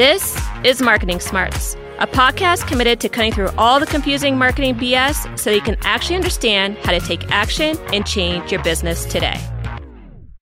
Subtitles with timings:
[0.00, 5.38] This is Marketing Smarts, a podcast committed to cutting through all the confusing marketing BS
[5.38, 9.38] so you can actually understand how to take action and change your business today.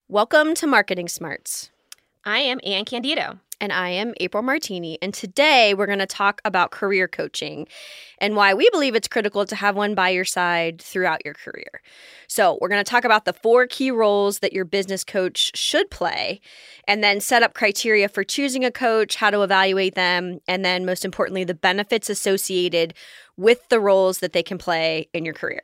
[0.07, 1.73] Welcome to Marketing Smarts.
[2.25, 3.41] I am Anne Candido.
[3.61, 4.99] And I am April Martini.
[5.03, 7.67] And today we're going to talk about career coaching
[8.19, 11.83] and why we believe it's critical to have one by your side throughout your career.
[12.29, 15.91] So, we're going to talk about the four key roles that your business coach should
[15.91, 16.41] play,
[16.87, 20.85] and then set up criteria for choosing a coach, how to evaluate them, and then
[20.85, 22.95] most importantly, the benefits associated
[23.37, 25.63] with the roles that they can play in your career.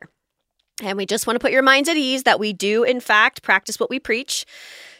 [0.83, 3.43] And we just want to put your minds at ease that we do, in fact,
[3.43, 4.45] practice what we preach.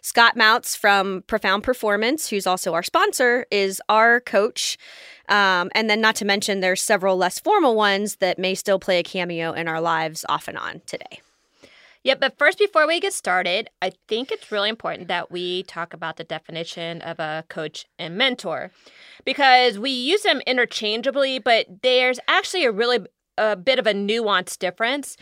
[0.05, 4.77] Scott Mautz from Profound Performance, who's also our sponsor, is our coach.
[5.29, 8.99] Um, and then, not to mention, there's several less formal ones that may still play
[8.99, 11.21] a cameo in our lives off and on today.
[12.03, 15.91] Yeah, but first, before we get started, I think it's really important that we talk
[15.91, 18.69] about the definition of a coach and mentor
[19.25, 22.99] because we use them interchangeably, but there's actually a really
[23.39, 25.17] a bit of a nuanced difference.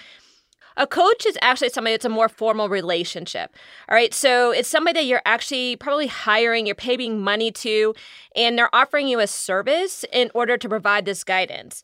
[0.78, 3.56] A coach is actually somebody that's a more formal relationship.
[3.90, 4.14] All right.
[4.14, 7.94] So it's somebody that you're actually probably hiring, you're paying money to,
[8.36, 11.84] and they're offering you a service in order to provide this guidance.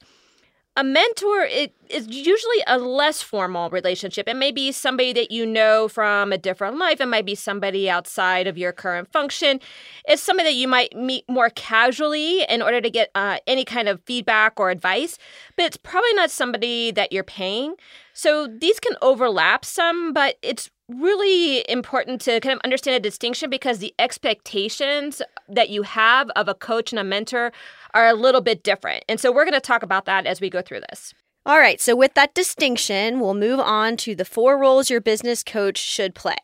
[0.79, 4.29] A mentor it is usually a less formal relationship.
[4.29, 7.01] It may be somebody that you know from a different life.
[7.01, 9.59] It might be somebody outside of your current function.
[10.05, 13.89] It's somebody that you might meet more casually in order to get uh, any kind
[13.89, 15.17] of feedback or advice,
[15.57, 17.75] but it's probably not somebody that you're paying.
[18.19, 23.49] So these can overlap some, but it's really important to kind of understand a distinction
[23.49, 27.53] because the expectations that you have of a coach and a mentor
[27.93, 29.05] are a little bit different.
[29.07, 31.13] And so we're going to talk about that as we go through this.
[31.45, 35.41] All right, so with that distinction, we'll move on to the four roles your business
[35.41, 36.35] coach should play.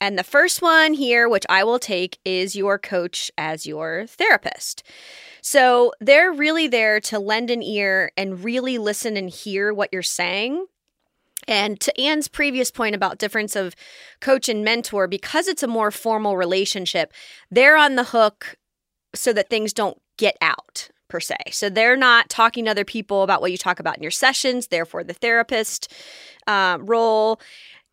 [0.00, 4.82] And the first one here, which I will take, is your coach as your therapist.
[5.42, 10.00] So they're really there to lend an ear and really listen and hear what you're
[10.00, 10.64] saying
[11.48, 13.74] and to Anne's previous point about difference of
[14.20, 17.12] coach and mentor, because it's a more formal relationship,
[17.50, 18.56] they're on the hook
[19.14, 21.36] so that things don't get out per se.
[21.50, 24.68] So they're not talking to other people about what you talk about in your sessions.
[24.68, 25.92] Therefore, the therapist
[26.46, 27.40] uh, role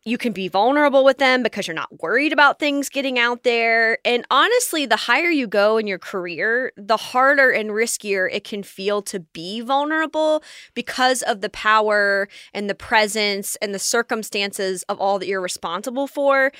[0.08, 3.98] you can be vulnerable with them because you're not worried about things getting out there.
[4.06, 8.62] And honestly, the higher you go in your career, the harder and riskier it can
[8.62, 10.42] feel to be vulnerable
[10.72, 16.06] because of the power and the presence and the circumstances of all that you're responsible
[16.06, 16.52] for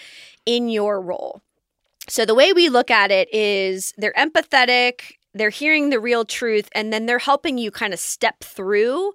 [0.44, 1.40] in your role.
[2.06, 6.68] So, the way we look at it is they're empathetic, they're hearing the real truth,
[6.74, 9.12] and then they're helping you kind of step through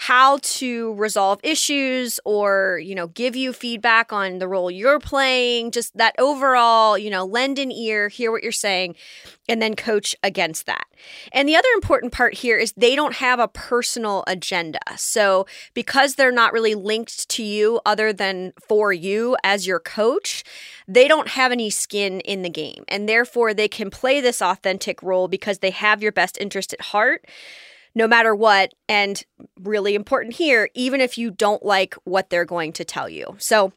[0.00, 5.72] how to resolve issues or, you know, give you feedback on the role you're playing,
[5.72, 8.94] just that overall, you know, lend an ear, hear what you're saying,
[9.48, 10.86] and then coach against that.
[11.32, 14.78] And the other important part here is they don't have a personal agenda.
[14.96, 20.44] So, because they're not really linked to you other than for you as your coach,
[20.86, 22.84] they don't have any skin in the game.
[22.86, 26.80] And therefore, they can play this authentic role because they have your best interest at
[26.82, 27.26] heart
[27.98, 28.72] no matter what.
[28.88, 29.22] And
[29.60, 33.36] really important here, even if you don't like what they're going to tell you.
[33.38, 33.72] So,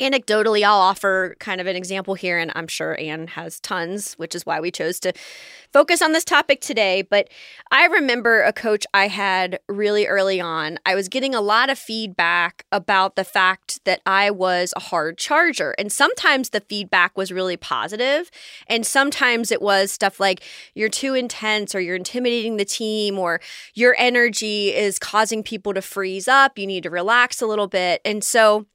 [0.00, 4.34] anecdotally, I'll offer kind of an example here, and I'm sure Anne has tons, which
[4.34, 5.12] is why we chose to
[5.72, 7.02] focus on this topic today.
[7.02, 7.28] But
[7.70, 10.78] I remember a coach I had really early on.
[10.86, 15.18] I was getting a lot of feedback about the fact that I was a hard
[15.18, 15.74] charger.
[15.78, 18.30] And sometimes the feedback was really positive,
[18.68, 20.42] and sometimes it was stuff like,
[20.74, 23.40] you're too intense, or you're intimidating the team, or
[23.74, 26.58] your energy is causing people to freeze up.
[26.58, 28.00] You need to relax a little bit.
[28.04, 28.66] And so,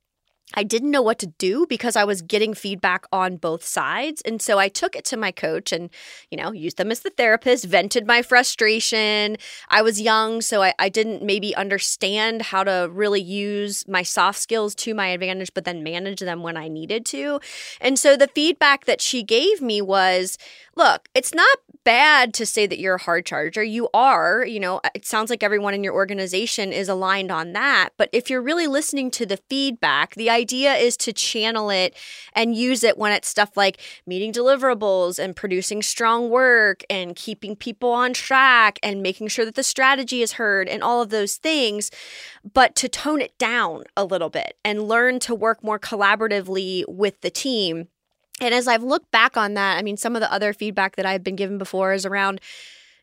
[0.53, 4.21] I didn't know what to do because I was getting feedback on both sides.
[4.21, 5.89] And so I took it to my coach and,
[6.29, 9.37] you know, used them as the therapist, vented my frustration.
[9.69, 14.39] I was young, so I, I didn't maybe understand how to really use my soft
[14.39, 17.39] skills to my advantage, but then manage them when I needed to.
[17.79, 20.37] And so the feedback that she gave me was
[20.75, 23.63] look, it's not bad to say that you're a hard charger.
[23.63, 27.53] You are, you know, uh, it sounds like everyone in your organization is aligned on
[27.53, 27.89] that.
[27.97, 31.95] But if you're really listening to the feedback, the idea is to channel it
[32.33, 37.55] and use it when it's stuff like meeting deliverables and producing strong work and keeping
[37.55, 41.35] people on track and making sure that the strategy is heard and all of those
[41.35, 41.89] things,
[42.53, 47.19] but to tone it down a little bit and learn to work more collaboratively with
[47.21, 47.87] the team
[48.41, 51.05] and as I've looked back on that, I mean, some of the other feedback that
[51.05, 52.41] I've been given before is around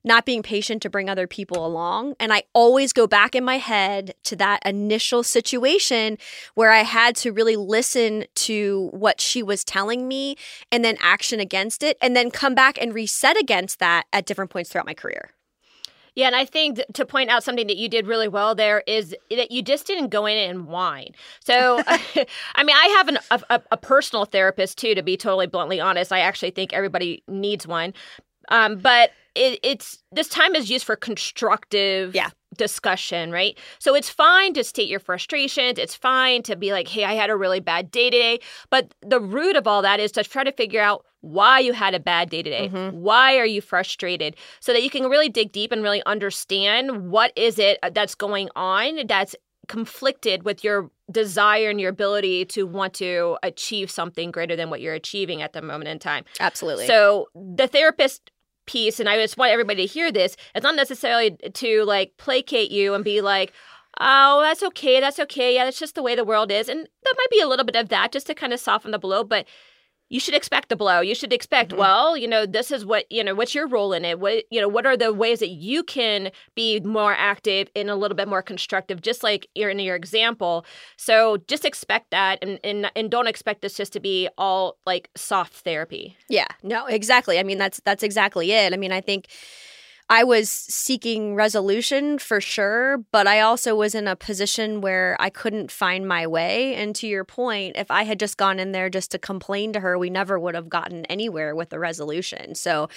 [0.04, 2.14] not being patient to bring other people along.
[2.20, 6.18] And I always go back in my head to that initial situation
[6.54, 10.36] where I had to really listen to what she was telling me
[10.70, 14.50] and then action against it, and then come back and reset against that at different
[14.50, 15.30] points throughout my career.
[16.14, 19.14] Yeah, and I think to point out something that you did really well there is
[19.30, 21.12] that you just didn't go in and whine.
[21.44, 25.80] So, I mean, I have an, a, a, personal therapist too, to be totally bluntly
[25.80, 26.12] honest.
[26.12, 27.94] I actually think everybody needs one.
[28.50, 32.30] Um, but it, it's this time is used for constructive yeah.
[32.56, 33.58] Discussion, right?
[33.78, 35.78] So it's fine to state your frustrations.
[35.78, 38.40] It's fine to be like, hey, I had a really bad day today.
[38.70, 41.94] But the root of all that is to try to figure out why you had
[41.94, 42.68] a bad day today.
[42.68, 42.96] Mm-hmm.
[42.96, 44.36] Why are you frustrated?
[44.60, 48.48] So that you can really dig deep and really understand what is it that's going
[48.56, 49.34] on that's
[49.66, 54.80] conflicted with your desire and your ability to want to achieve something greater than what
[54.80, 56.24] you're achieving at the moment in time.
[56.40, 56.86] Absolutely.
[56.86, 58.30] So the therapist
[58.68, 62.70] piece, and I just want everybody to hear this, it's not necessarily to like placate
[62.70, 63.52] you and be like,
[63.98, 66.68] oh, that's okay, that's okay, yeah, that's just the way the world is.
[66.68, 68.98] And there might be a little bit of that just to kind of soften the
[68.98, 69.46] blow, but
[70.08, 71.00] you should expect the blow.
[71.00, 71.80] You should expect, mm-hmm.
[71.80, 74.18] well, you know, this is what, you know, what's your role in it?
[74.18, 77.94] What, you know, what are the ways that you can be more active and a
[77.94, 80.64] little bit more constructive, just like in your example.
[80.96, 85.10] So just expect that and, and and don't expect this just to be all like
[85.14, 86.16] soft therapy.
[86.28, 86.48] Yeah.
[86.62, 87.38] No, exactly.
[87.38, 88.72] I mean, that's that's exactly it.
[88.72, 89.26] I mean, I think
[90.10, 95.28] I was seeking resolution for sure, but I also was in a position where I
[95.28, 96.74] couldn't find my way.
[96.76, 99.80] And to your point, if I had just gone in there just to complain to
[99.80, 102.54] her, we never would have gotten anywhere with the resolution.
[102.54, 102.88] So,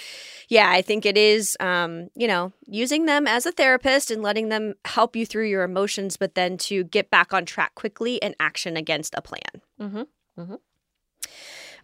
[0.48, 4.48] yeah, I think it is, um, you know, using them as a therapist and letting
[4.48, 8.34] them help you through your emotions, but then to get back on track quickly and
[8.40, 9.60] action against a plan.
[9.78, 10.02] Mm-hmm.
[10.40, 10.54] Mm-hmm.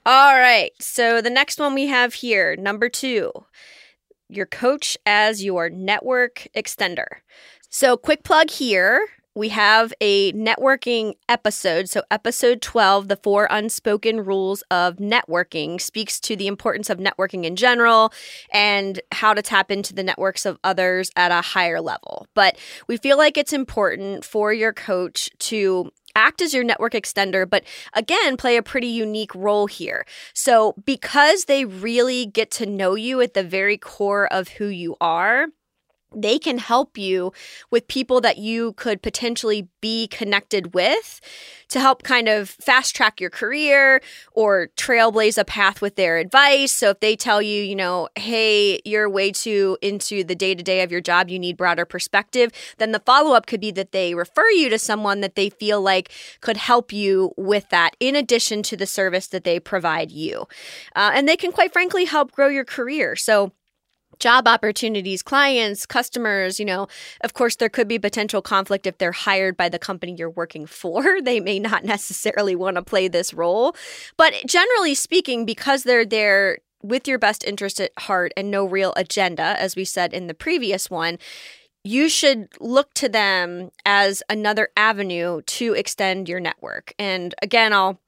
[0.06, 0.72] All right.
[0.80, 3.30] So the next one we have here, number two
[4.28, 7.06] your coach as your network extender.
[7.70, 9.06] So, quick plug here.
[9.34, 11.88] We have a networking episode.
[11.88, 17.44] So, episode 12, The Four Unspoken Rules of Networking, speaks to the importance of networking
[17.44, 18.12] in general
[18.52, 22.26] and how to tap into the networks of others at a higher level.
[22.34, 22.58] But
[22.88, 27.64] we feel like it's important for your coach to act as your network extender, but
[27.92, 30.06] again, play a pretty unique role here.
[30.34, 34.96] So, because they really get to know you at the very core of who you
[35.00, 35.48] are,
[36.14, 37.32] they can help you
[37.70, 41.20] with people that you could potentially be connected with
[41.68, 44.00] to help kind of fast track your career
[44.32, 46.72] or trailblaze a path with their advice.
[46.72, 50.62] So if they tell you, you know, hey, you're way too into the day to
[50.62, 53.92] day of your job, you need broader perspective, then the follow up could be that
[53.92, 58.16] they refer you to someone that they feel like could help you with that in
[58.16, 60.48] addition to the service that they provide you.
[60.96, 63.14] Uh, and they can quite frankly help grow your career.
[63.14, 63.52] So
[64.18, 66.88] job opportunities, clients, customers, you know,
[67.22, 70.66] of course, there could be potential conflict if they're hired by the company you're working
[70.66, 71.18] for.
[71.28, 73.76] They may not necessarily want to play this role.
[74.16, 78.94] But generally speaking, because they're there with your best interest at heart and no real
[78.96, 81.18] agenda, as we said in the previous one,
[81.84, 86.94] you should look to them as another avenue to extend your network.
[86.98, 88.00] And again, I'll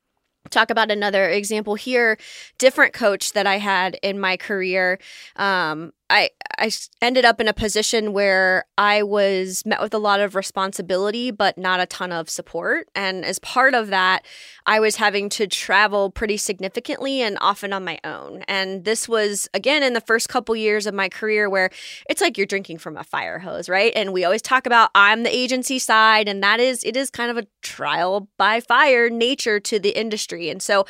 [0.48, 2.18] talk about another example here
[2.58, 4.98] different coach that i had in my career
[5.36, 6.70] um, I I
[7.00, 11.56] ended up in a position where I was met with a lot of responsibility but
[11.56, 12.88] not a ton of support.
[12.94, 14.26] And as part of that
[14.66, 18.42] I was having to travel pretty significantly and often on my own.
[18.48, 21.70] And this was again in the first couple years of my career where
[22.08, 23.92] it's like you're drinking from a fire hose right?
[23.94, 27.30] And we always talk about I'm the agency side and that is it is kind
[27.30, 30.50] of a trial by fire nature to the industry.
[30.50, 30.86] And so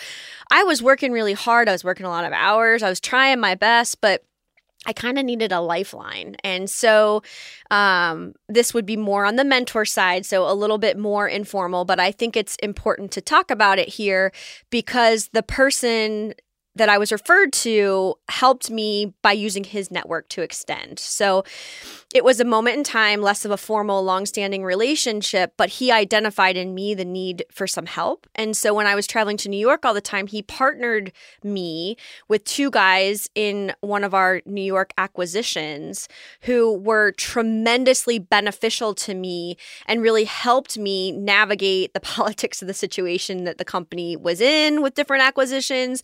[0.50, 1.68] I was working really hard.
[1.68, 2.82] I was working a lot of hours.
[2.82, 4.24] I was trying my best but
[4.86, 6.36] I kind of needed a lifeline.
[6.42, 7.22] And so
[7.70, 11.84] um, this would be more on the mentor side, so a little bit more informal,
[11.84, 14.32] but I think it's important to talk about it here
[14.70, 16.34] because the person
[16.76, 20.98] that I was referred to helped me by using his network to extend.
[20.98, 21.44] So
[22.12, 26.56] it was a moment in time, less of a formal, long-standing relationship, but he identified
[26.56, 28.26] in me the need for some help.
[28.34, 31.12] And so when I was traveling to New York all the time, he partnered
[31.44, 36.08] me with two guys in one of our New York acquisitions
[36.42, 42.74] who were tremendously beneficial to me and really helped me navigate the politics of the
[42.74, 46.02] situation that the company was in with different acquisitions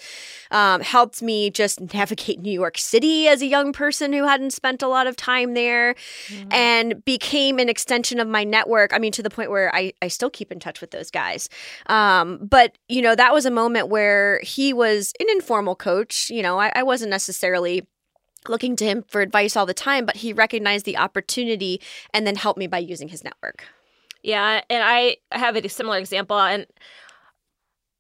[0.53, 4.83] um, helped me just navigate New York City as a young person who hadn't spent
[4.83, 5.96] a lot of time there
[6.29, 6.53] mm-hmm.
[6.53, 8.93] and became an extension of my network.
[8.93, 11.49] I mean, to the point where I, I still keep in touch with those guys.
[11.87, 16.31] Um, but, you know, that was a moment where he was an informal coach.
[16.31, 17.87] You know, I, I wasn't necessarily
[18.49, 21.81] looking to him for advice all the time, but he recognized the opportunity
[22.13, 23.65] and then helped me by using his network.
[24.23, 26.67] Yeah, and I have a similar example and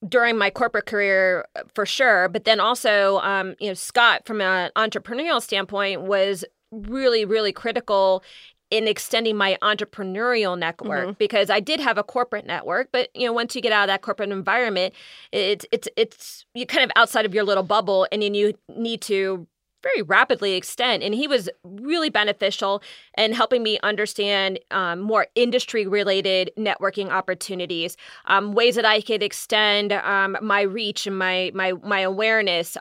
[0.07, 4.71] during my corporate career for sure, but then also um, you know Scott from an
[4.77, 6.45] entrepreneurial standpoint was
[6.89, 8.23] really really critical
[8.71, 11.19] in extending my entrepreneurial network mm-hmm.
[11.19, 13.89] because I did have a corporate network, but you know, once you get out of
[13.89, 14.93] that corporate environment,
[15.33, 19.01] it's it's it's you kind of outside of your little bubble, and then you need
[19.03, 19.47] to
[19.83, 21.05] very rapidly extend.
[21.05, 22.83] And he was really beneficial
[23.17, 29.23] in helping me understand um, more industry related networking opportunities, um, ways that I could
[29.23, 32.77] extend um, my reach and my my my awareness.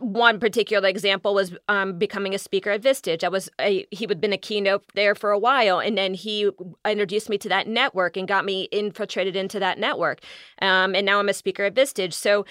[0.00, 3.24] One particular example was um, becoming a speaker at Vistage.
[3.24, 6.50] I was a, he had been a keynote there for a while, and then he
[6.84, 10.20] introduced me to that network and got me infiltrated into that network.
[10.62, 12.12] Um, and now I'm a speaker at Vistage.
[12.12, 12.44] So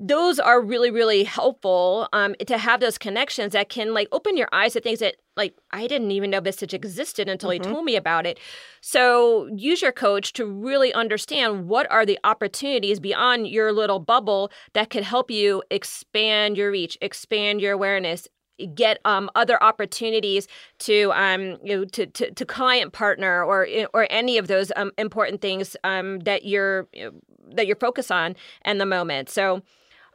[0.00, 4.48] those are really really helpful um, to have those connections that can like open your
[4.50, 7.68] eyes to things that like i didn't even know Vistage existed until mm-hmm.
[7.68, 8.40] he told me about it
[8.80, 14.50] so use your coach to really understand what are the opportunities beyond your little bubble
[14.72, 18.26] that could help you expand your reach expand your awareness
[18.74, 20.46] get um, other opportunities
[20.78, 24.92] to um, you know to, to, to client partner or or any of those um,
[24.98, 27.12] important things um, that you're you know,
[27.54, 29.28] that you're focused on in the moment.
[29.28, 29.62] So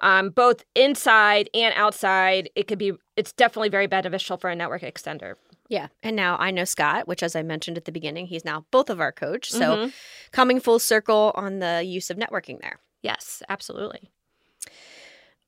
[0.06, 2.50] um, both inside and outside.
[2.56, 5.34] It could be, it's definitely very beneficial for a network extender.
[5.68, 5.88] Yeah.
[6.04, 8.92] And now I know Scott, which, as I mentioned at the beginning, he's now both
[8.92, 9.50] of our coach.
[9.50, 9.90] So mm-hmm.
[10.32, 12.80] coming full circle on the use of networking there.
[13.02, 14.12] Yes, absolutely.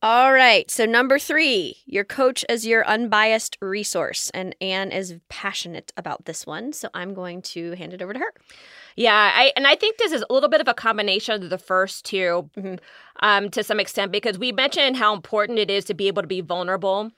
[0.04, 0.70] All right.
[0.70, 4.30] So, number three, your coach as your unbiased resource.
[4.32, 6.72] And Anne is passionate about this one.
[6.74, 8.34] So, I'm going to hand it over to her.
[8.98, 11.60] Yeah, I and I think this is a little bit of a combination of the
[11.60, 12.76] first 2 mm-hmm.
[13.20, 16.28] um, to some extent because we mentioned how important it is to be able to
[16.28, 17.12] be vulnerable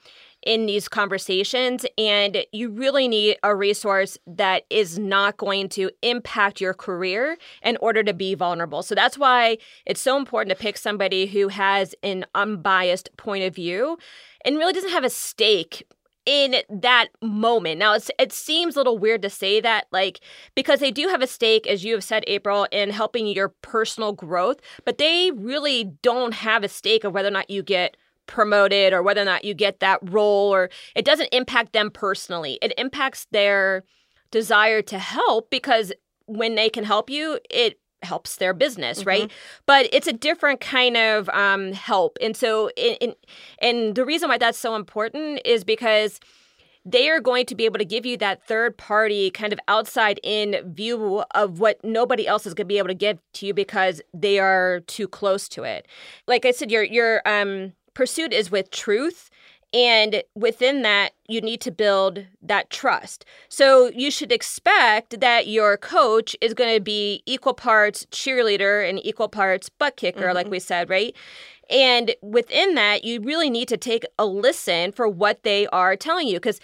[0.45, 6.61] in these conversations and you really need a resource that is not going to impact
[6.61, 8.81] your career in order to be vulnerable.
[8.81, 13.53] So that's why it's so important to pick somebody who has an unbiased point of
[13.53, 13.97] view
[14.45, 15.85] and really doesn't have a stake
[16.25, 17.79] in that moment.
[17.79, 20.19] Now, it seems a little weird to say that, like,
[20.53, 24.13] because they do have a stake, as you have said, April, in helping your personal
[24.13, 27.97] growth, but they really don't have a stake of whether or not you get
[28.29, 32.59] promoted or whether or not you get that role, or it doesn't impact them personally.
[32.61, 33.83] It impacts their
[34.31, 35.91] desire to help because
[36.27, 39.09] when they can help you, it helps their business, mm-hmm.
[39.09, 39.31] right?
[39.65, 43.15] But it's a different kind of um, help, and so in, in,
[43.59, 46.19] and the reason why that's so important is because
[46.85, 50.19] they are going to be able to give you that third party kind of outside
[50.23, 53.53] in view of what nobody else is going to be able to give to you
[53.53, 55.87] because they are too close to it.
[56.27, 59.29] Like I said, your your um, pursuit is with truth
[59.73, 63.23] and within that, you need to build that trust.
[63.49, 69.03] So you should expect that your coach is going to be equal parts cheerleader and
[69.05, 70.35] equal parts butt kicker, mm-hmm.
[70.35, 71.15] like we said, right?
[71.69, 76.27] And within that, you really need to take a listen for what they are telling
[76.27, 76.59] you because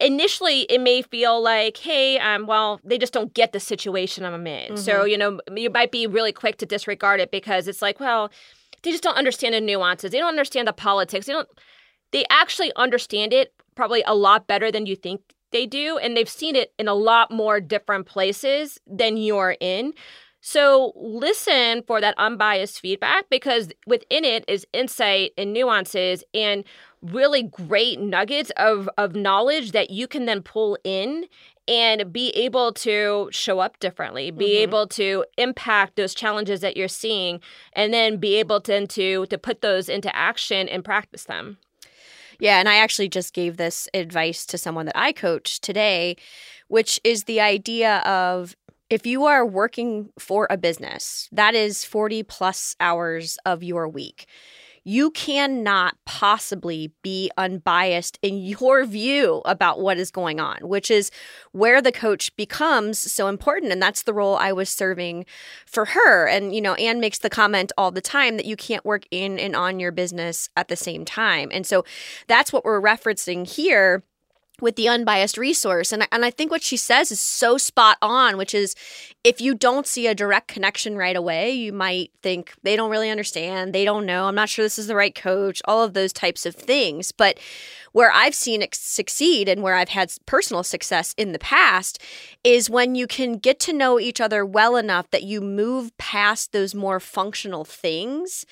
[0.00, 4.44] initially it may feel like hey um, well they just don't get the situation i'm
[4.44, 4.76] in mm-hmm.
[4.76, 8.28] so you know you might be really quick to disregard it because it's like well
[8.84, 11.48] they just don't understand the nuances they don't understand the politics they don't
[12.14, 15.98] they actually understand it probably a lot better than you think they do.
[15.98, 19.94] And they've seen it in a lot more different places than you're in.
[20.40, 26.64] So listen for that unbiased feedback because within it is insight and nuances and
[27.02, 31.24] really great nuggets of, of knowledge that you can then pull in
[31.66, 34.62] and be able to show up differently, be mm-hmm.
[34.62, 37.40] able to impact those challenges that you're seeing,
[37.72, 41.58] and then be able to, to to put those into action and practice them.
[42.40, 46.16] Yeah, and I actually just gave this advice to someone that I coach today,
[46.68, 48.56] which is the idea of
[48.90, 54.26] if you are working for a business, that is 40 plus hours of your week
[54.84, 61.10] you cannot possibly be unbiased in your view about what is going on, which is
[61.52, 63.72] where the coach becomes so important.
[63.72, 65.24] And that's the role I was serving
[65.64, 66.28] for her.
[66.28, 69.38] And, you know, Anne makes the comment all the time that you can't work in
[69.38, 71.48] and on your business at the same time.
[71.50, 71.84] And so
[72.26, 74.04] that's what we're referencing here
[74.60, 75.92] with the unbiased resource.
[75.92, 78.74] And, and I think what she says is so spot on, which is
[79.24, 83.08] if you don't see a direct connection right away, you might think they don't really
[83.08, 86.12] understand, they don't know, I'm not sure this is the right coach, all of those
[86.12, 87.10] types of things.
[87.10, 87.38] But
[87.92, 92.02] where I've seen it succeed and where I've had personal success in the past
[92.44, 96.52] is when you can get to know each other well enough that you move past
[96.52, 98.44] those more functional things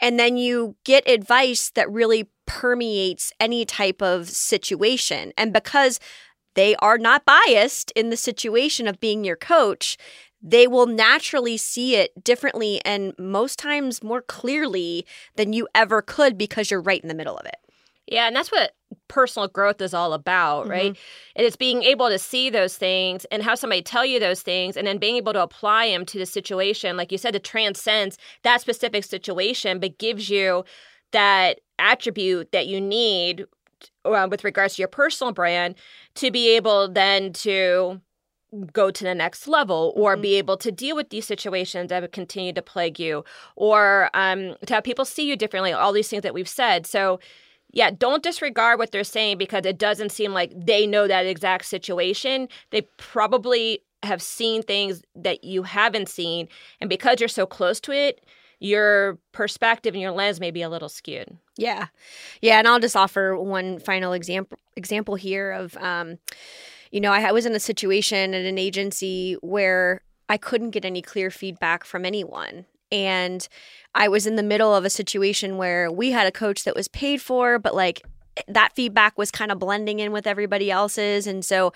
[0.00, 5.32] and then you get advice that really permeates any type of situation.
[5.36, 5.98] And because
[6.60, 9.96] they are not biased in the situation of being your coach,
[10.42, 16.36] they will naturally see it differently and most times more clearly than you ever could
[16.36, 17.56] because you're right in the middle of it.
[18.06, 18.72] Yeah, and that's what
[19.08, 20.70] personal growth is all about, mm-hmm.
[20.70, 20.98] right?
[21.34, 24.76] And it's being able to see those things and have somebody tell you those things
[24.76, 26.94] and then being able to apply them to the situation.
[26.94, 30.66] Like you said, it transcends that specific situation, but gives you
[31.12, 33.46] that attribute that you need
[34.04, 35.74] uh, with regards to your personal brand
[36.14, 38.00] to be able then to
[38.72, 40.22] go to the next level or mm-hmm.
[40.22, 43.24] be able to deal with these situations that would continue to plague you
[43.56, 46.86] or um, to have people see you differently all these things that we've said.
[46.86, 47.20] So
[47.72, 51.66] yeah don't disregard what they're saying because it doesn't seem like they know that exact
[51.66, 52.48] situation.
[52.70, 56.48] They probably have seen things that you haven't seen.
[56.80, 58.24] And because you're so close to it
[58.60, 61.36] your perspective and your lens may be a little skewed.
[61.56, 61.86] Yeah.
[62.40, 62.58] Yeah.
[62.58, 66.18] And I'll just offer one final example example here of um,
[66.90, 71.02] you know, I was in a situation at an agency where I couldn't get any
[71.02, 72.66] clear feedback from anyone.
[72.92, 73.46] And
[73.94, 76.88] I was in the middle of a situation where we had a coach that was
[76.88, 78.02] paid for, but like
[78.48, 81.26] that feedback was kind of blending in with everybody else's.
[81.26, 81.72] And so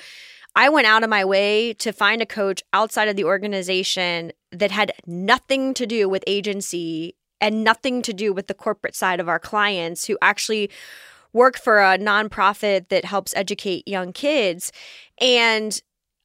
[0.57, 4.71] I went out of my way to find a coach outside of the organization that
[4.71, 9.29] had nothing to do with agency and nothing to do with the corporate side of
[9.29, 10.71] our clients who actually
[11.33, 14.71] work for a nonprofit that helps educate young kids.
[15.21, 15.81] And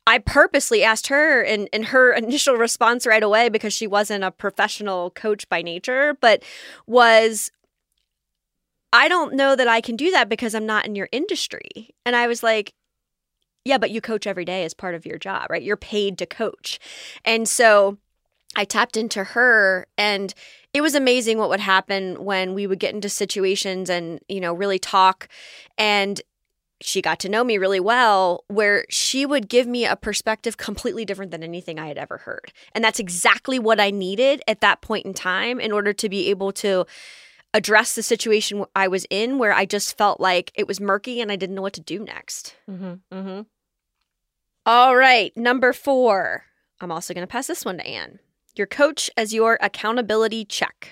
[0.05, 4.31] I purposely asked her, and, and her initial response right away, because she wasn't a
[4.31, 6.43] professional coach by nature, but
[6.87, 7.51] was,
[8.93, 11.89] I don't know that I can do that because I'm not in your industry.
[12.05, 12.73] And I was like,
[13.65, 15.61] yeah, but you coach every day as part of your job, right?
[15.61, 16.79] You're paid to coach.
[17.25, 17.97] And so
[18.55, 20.33] I tapped into her and
[20.73, 24.53] it was amazing what would happen when we would get into situations and, you know,
[24.53, 25.27] really talk
[25.77, 26.21] and
[26.81, 31.03] she got to know me really well where she would give me a perspective completely
[31.03, 32.53] different than anything I had ever heard.
[32.73, 36.29] And that's exactly what I needed at that point in time in order to be
[36.29, 36.85] able to
[37.53, 41.31] address the situation I was in where I just felt like it was murky and
[41.31, 42.55] I didn't know what to do next.
[42.69, 43.41] Mm-hmm, mm-hmm.
[44.65, 46.43] All right, number four.
[46.81, 48.19] I'm also going to pass this one to Anne.
[48.55, 50.91] Your coach as your accountability check.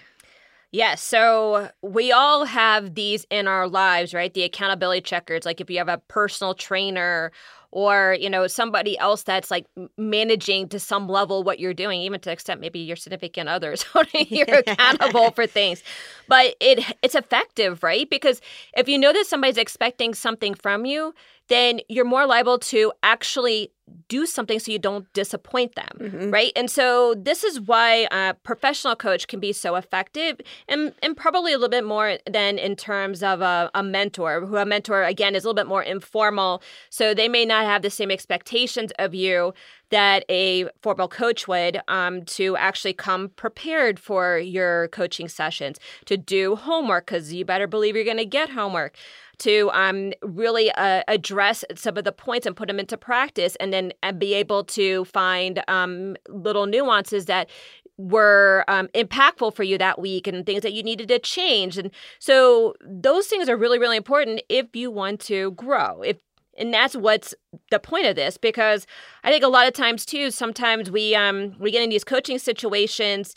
[0.72, 1.02] Yes.
[1.02, 4.34] So we all have these in our lives, right?
[4.34, 5.46] The accountability checkers.
[5.46, 7.32] Like if you have a personal trainer
[7.72, 9.66] or you know somebody else that's like
[9.98, 13.86] managing to some level what you're doing even to the extent maybe your significant others
[14.14, 15.84] you're accountable for things
[16.28, 18.42] but it it's effective right because
[18.76, 21.14] if you know that somebody's expecting something from you
[21.48, 23.72] then you're more liable to actually
[24.10, 26.30] do something so you don't disappoint them, mm-hmm.
[26.30, 26.52] right?
[26.56, 31.54] And so this is why a professional coach can be so effective and, and probably
[31.54, 35.36] a little bit more than in terms of a, a mentor, who a mentor, again,
[35.36, 36.62] is a little bit more informal.
[36.90, 39.54] So they may not have the same expectations of you
[39.90, 46.18] that a formal coach would um, to actually come prepared for your coaching sessions, to
[46.18, 48.98] do homework, because you better believe you're going to get homework
[49.40, 53.72] to um, really uh, address some of the points and put them into practice and
[53.72, 57.50] then and be able to find um, little nuances that
[57.98, 61.78] were um, impactful for you that week and things that you needed to change.
[61.78, 66.02] And so those things are really really important if you want to grow.
[66.02, 66.18] If
[66.58, 67.34] and that's what's
[67.72, 68.86] the point of this because
[69.24, 72.40] i think a lot of times too sometimes we um we get in these coaching
[72.40, 73.36] situations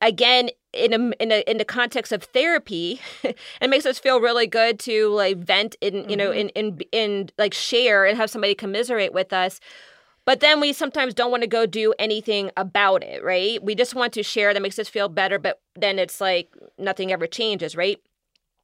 [0.00, 4.46] again in a, in a, in the context of therapy it makes us feel really
[4.46, 6.16] good to like vent in you mm-hmm.
[6.18, 9.60] know in in in like share and have somebody commiserate with us.
[10.24, 13.62] But then we sometimes don't want to go do anything about it right?
[13.62, 17.10] We just want to share that makes us feel better but then it's like nothing
[17.12, 17.98] ever changes right?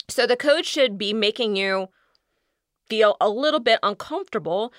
[0.08, 1.88] So the coach should be making you
[2.88, 4.72] feel a little bit uncomfortable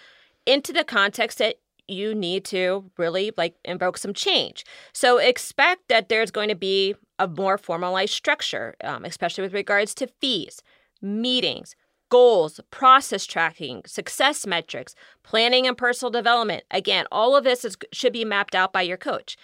[0.46, 1.56] into the context that
[1.88, 4.66] you need to really like invoke some change.
[4.94, 9.94] So expect that there's going to be a more formalized structure, um, especially with regards
[9.96, 10.62] to fees,
[11.02, 11.76] meetings,
[12.10, 16.64] goals, process tracking, success metrics, planning and personal development.
[16.72, 19.38] Again, all of this is, should be mapped out by your coach.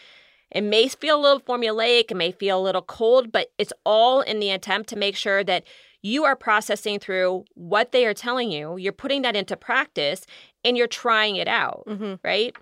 [0.52, 4.22] It may feel a little formulaic, it may feel a little cold, but it's all
[4.22, 5.64] in the attempt to make sure that
[6.02, 10.26] you are processing through what they are telling you, you're putting that into practice,
[10.64, 12.16] and you're trying it out, mm-hmm.
[12.24, 12.56] right?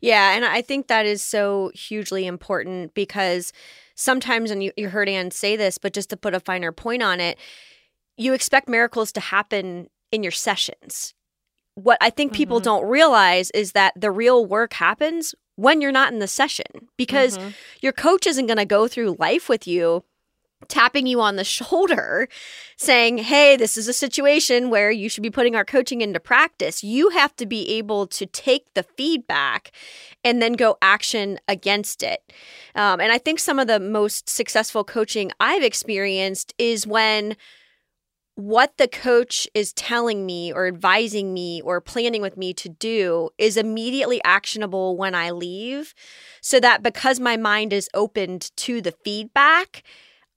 [0.00, 3.52] Yeah, and I think that is so hugely important because
[3.94, 7.02] sometimes, and you, you heard Anne say this, but just to put a finer point
[7.02, 7.38] on it,
[8.16, 11.14] you expect miracles to happen in your sessions.
[11.74, 12.64] What I think people Mhm.
[12.64, 17.36] don't realize is that the real work happens when you're not in the session because
[17.38, 17.54] Mhm.
[17.80, 20.04] your coach isn't going to go through life with you
[20.66, 22.28] tapping you on the shoulder
[22.76, 26.82] saying hey this is a situation where you should be putting our coaching into practice.
[26.82, 29.70] You have to be able to take the feedback
[30.24, 32.20] and then go action against it.
[32.74, 37.36] Um, and i think some of the most successful coaching i've experienced is when
[38.38, 43.30] what the coach is telling me or advising me or planning with me to do
[43.36, 45.92] is immediately actionable when I leave
[46.40, 49.82] so that because my mind is opened to the feedback,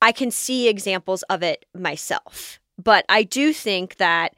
[0.02, 2.60] I can see examples of it myself.
[2.82, 4.34] But I do think that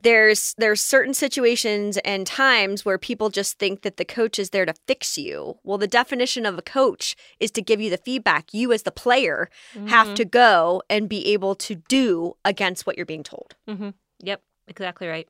[0.00, 4.66] there's there's certain situations and times where people just think that the coach is there
[4.66, 5.58] to fix you.
[5.62, 8.52] Well, the definition of a coach is to give you the feedback.
[8.52, 9.48] You as the player
[9.86, 10.14] have Mhm.
[10.16, 13.54] to go and be able to do against what you're being told.
[13.68, 13.94] Mhm.
[14.24, 15.28] Yep, exactly right.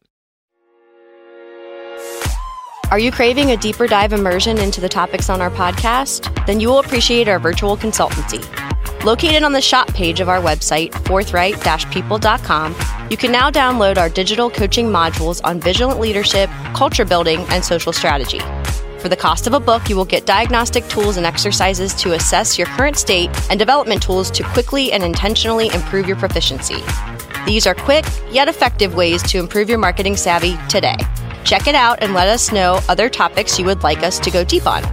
[2.90, 6.46] Are you craving a deeper dive immersion into the topics on our podcast?
[6.46, 8.42] Then you will appreciate our virtual consultancy.
[9.04, 11.60] Located on the shop page of our website, forthright
[11.90, 12.76] people.com,
[13.10, 17.92] you can now download our digital coaching modules on vigilant leadership, culture building, and social
[17.92, 18.38] strategy.
[19.00, 22.56] For the cost of a book, you will get diagnostic tools and exercises to assess
[22.56, 26.80] your current state and development tools to quickly and intentionally improve your proficiency.
[27.44, 30.96] These are quick yet effective ways to improve your marketing savvy today.
[31.42, 34.44] Check it out and let us know other topics you would like us to go
[34.44, 34.84] deep on.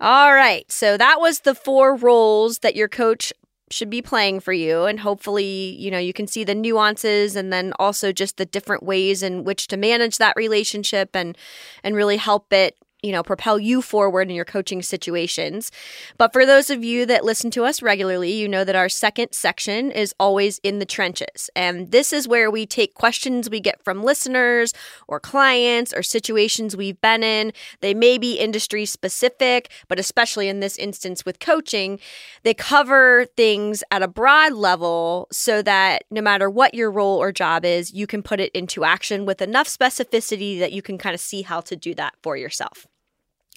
[0.00, 0.70] All right.
[0.70, 3.32] So that was the four roles that your coach
[3.70, 7.52] should be playing for you and hopefully, you know, you can see the nuances and
[7.52, 11.36] then also just the different ways in which to manage that relationship and
[11.84, 15.70] and really help it you know, propel you forward in your coaching situations.
[16.16, 19.32] But for those of you that listen to us regularly, you know that our second
[19.32, 21.48] section is always in the trenches.
[21.54, 24.74] And this is where we take questions we get from listeners
[25.06, 27.52] or clients or situations we've been in.
[27.80, 32.00] They may be industry specific, but especially in this instance with coaching,
[32.42, 37.30] they cover things at a broad level so that no matter what your role or
[37.30, 41.14] job is, you can put it into action with enough specificity that you can kind
[41.14, 42.88] of see how to do that for yourself.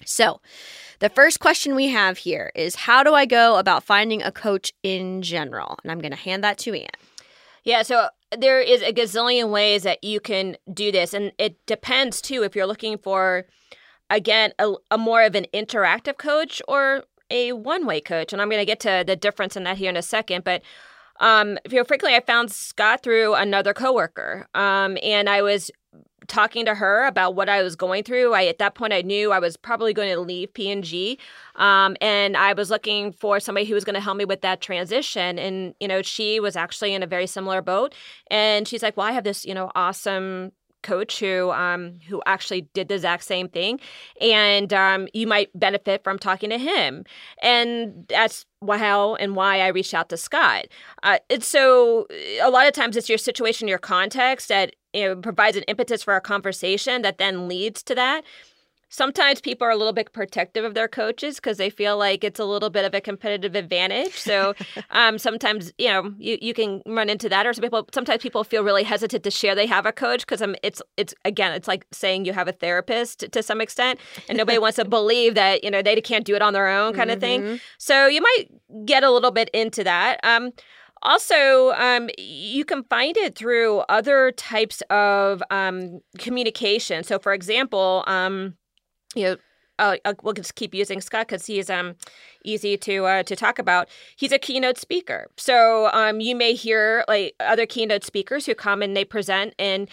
[0.04, 0.40] So,
[1.02, 4.72] the first question we have here is How do I go about finding a coach
[4.82, 5.76] in general?
[5.82, 6.88] And I'm going to hand that to Anne.
[7.64, 12.20] Yeah, so there is a gazillion ways that you can do this, and it depends
[12.20, 13.46] too if you're looking for,
[14.10, 18.32] again, a, a more of an interactive coach or a one-way coach.
[18.32, 20.62] And I'm going to get to the difference in that here in a second, but.
[21.20, 25.70] Um, you know, frankly, I found Scott through another coworker, um, and I was
[26.32, 28.32] talking to her about what I was going through.
[28.32, 31.18] I at that point I knew I was probably going to leave P&G,
[31.56, 34.62] um, and I was looking for somebody who was going to help me with that
[34.62, 35.38] transition.
[35.38, 37.94] And you know, she was actually in a very similar boat,
[38.30, 42.62] and she's like, "Well, I have this you know awesome." coach who um who actually
[42.74, 43.78] did the exact same thing
[44.20, 47.04] and um you might benefit from talking to him
[47.40, 50.66] and that's how and why I reached out to Scott.
[51.02, 52.06] Uh, it's so
[52.40, 56.16] a lot of times it's your situation, your context that know, provides an impetus for
[56.16, 58.24] a conversation that then leads to that.
[58.92, 62.38] Sometimes people are a little bit protective of their coaches because they feel like it's
[62.38, 64.12] a little bit of a competitive advantage.
[64.12, 64.52] So
[64.90, 68.44] um, sometimes you know you, you can run into that, or some people sometimes people
[68.44, 71.66] feel really hesitant to share they have a coach because um, it's it's again it's
[71.66, 75.36] like saying you have a therapist to, to some extent, and nobody wants to believe
[75.36, 77.60] that you know they can't do it on their own kind of thing.
[77.78, 80.20] So you might get a little bit into that.
[80.22, 80.52] Um,
[81.02, 87.04] also, um, you can find it through other types of um, communication.
[87.04, 88.54] So, for example, um,
[89.14, 89.36] you know,
[89.78, 91.94] uh, uh, we'll just keep using Scott because he's um
[92.44, 93.88] easy to uh, to talk about.
[94.16, 98.82] He's a keynote speaker, so um, you may hear like other keynote speakers who come
[98.82, 99.88] and they present, and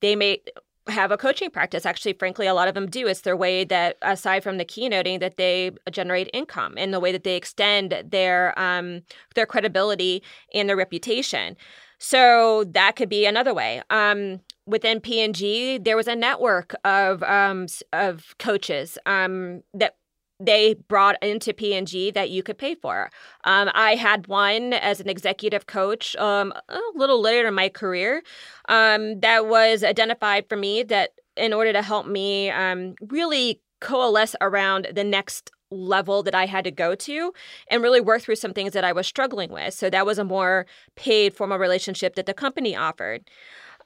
[0.00, 0.42] they may
[0.88, 1.86] have a coaching practice.
[1.86, 3.06] Actually, frankly, a lot of them do.
[3.06, 7.12] It's their way that, aside from the keynoting, that they generate income and the way
[7.12, 9.02] that they extend their um,
[9.34, 10.22] their credibility
[10.54, 11.56] and their reputation.
[11.98, 13.80] So that could be another way.
[13.90, 19.96] Um, within P&G, there was a network of um, of coaches um, that
[20.44, 23.10] they brought into P&G that you could pay for.
[23.44, 28.22] Um, I had one as an executive coach um, a little later in my career
[28.68, 34.36] um, that was identified for me that in order to help me um, really coalesce
[34.40, 37.32] around the next level that I had to go to
[37.68, 39.74] and really work through some things that I was struggling with.
[39.74, 43.28] So that was a more paid formal relationship that the company offered.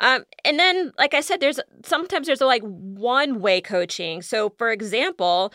[0.01, 4.21] Um, and then, like I said, there's sometimes there's like one way coaching.
[4.21, 5.53] So, for example,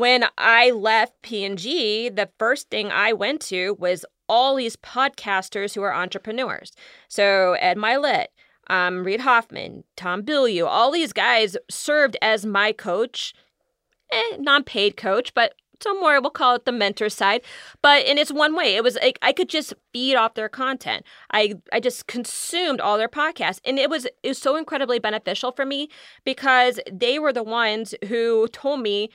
[0.00, 5.82] when I left P&G, the first thing I went to was all these podcasters who
[5.82, 6.72] are entrepreneurs.
[7.06, 8.28] So, Ed Mylett,
[8.70, 13.34] um, Reid Hoffman, Tom Bilyeu, all these guys served as my coach,
[14.10, 17.42] eh, non paid coach, but somewhere we'll call it the mentor side.
[17.82, 18.76] But in its one way.
[18.76, 21.04] It was like i could just feed off their content.
[21.32, 23.60] I i just consumed all their podcasts.
[23.64, 25.88] And it was it was so incredibly beneficial for me
[26.24, 29.10] because they were the ones who told me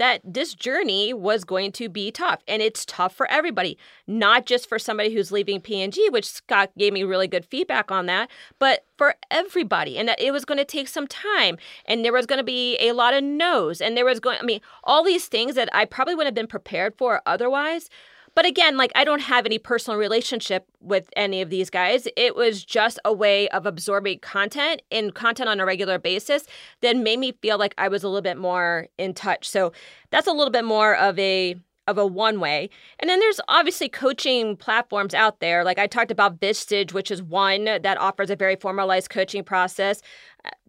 [0.00, 4.66] that this journey was going to be tough and it's tough for everybody not just
[4.66, 8.86] for somebody who's leaving P&G which Scott gave me really good feedback on that but
[8.96, 12.38] for everybody and that it was going to take some time and there was going
[12.38, 15.54] to be a lot of no's and there was going I mean all these things
[15.54, 17.90] that I probably wouldn't have been prepared for otherwise
[18.34, 22.06] but again, like I don't have any personal relationship with any of these guys.
[22.16, 26.44] It was just a way of absorbing content and content on a regular basis
[26.80, 29.48] that made me feel like I was a little bit more in touch.
[29.48, 29.72] So
[30.10, 32.70] that's a little bit more of a of a one way.
[32.98, 35.64] And then there's obviously coaching platforms out there.
[35.64, 40.00] Like I talked about Vistage, which is one that offers a very formalized coaching process.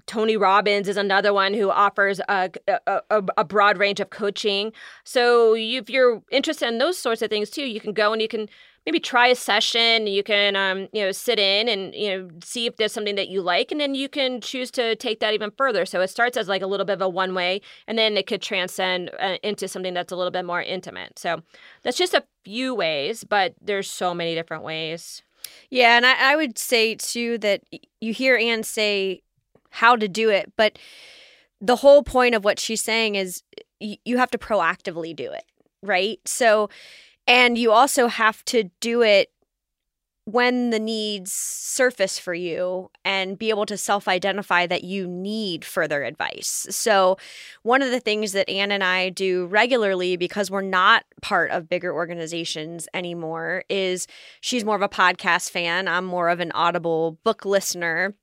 [0.06, 2.50] Tony Robbins is another one who offers a,
[2.88, 4.72] a, a, broad range of coaching.
[5.04, 8.28] So if you're interested in those sorts of things too, you can go and you
[8.28, 8.48] can
[8.86, 10.08] maybe try a session.
[10.08, 13.30] You can um, you know sit in and you know see if there's something that
[13.30, 15.86] you like, and then you can choose to take that even further.
[15.86, 18.28] So it starts as like a little bit of a one way, and then it
[18.28, 21.20] could transcend uh, into something that's a little bit more intimate.
[21.20, 21.42] So
[21.84, 25.24] that's just a few ways, but there's so many different ways.
[25.70, 27.64] Yeah, and I, I would say too that
[28.00, 29.22] you hear Anne say
[29.72, 30.52] how to do it.
[30.56, 30.78] But
[31.60, 33.44] the whole point of what she's saying is
[33.80, 35.44] y- you have to proactively do it,
[35.82, 36.20] right?
[36.26, 36.70] So,
[37.28, 39.32] and you also have to do it
[40.26, 45.66] when the needs surface for you and be able to self identify that you need
[45.66, 46.68] further advice.
[46.70, 47.18] So,
[47.64, 51.70] one of the things that Anne and I do regularly because we're not part of
[51.70, 54.08] bigger organizations anymore is
[54.42, 58.16] she's more of a podcast fan, I'm more of an audible book listener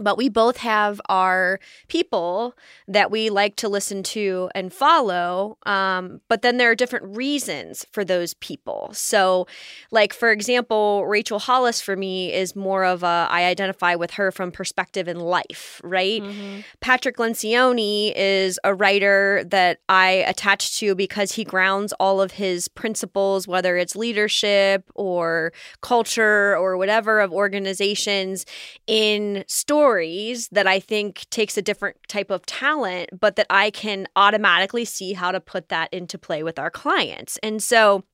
[0.00, 2.54] but we both have our people
[2.88, 7.86] that we like to listen to and follow um, but then there are different reasons
[7.92, 9.46] for those people so
[9.90, 14.30] like for example rachel hollis for me is more of a i identify with her
[14.30, 16.60] from perspective in life right mm-hmm.
[16.80, 22.68] patrick lencioni is a writer that i attach to because he grounds all of his
[22.68, 28.46] principles whether it's leadership or culture or whatever of organizations
[28.86, 33.70] in stories stories that I think takes a different type of talent, but that I
[33.70, 37.38] can automatically see how to put that into play with our clients.
[37.42, 38.04] And so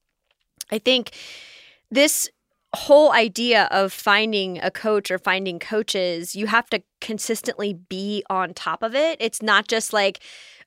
[0.71, 1.11] I think
[1.91, 2.31] this
[2.75, 8.55] whole idea of finding a coach or finding coaches, you have to consistently be on
[8.55, 9.19] top of it.
[9.21, 10.21] It's not just like,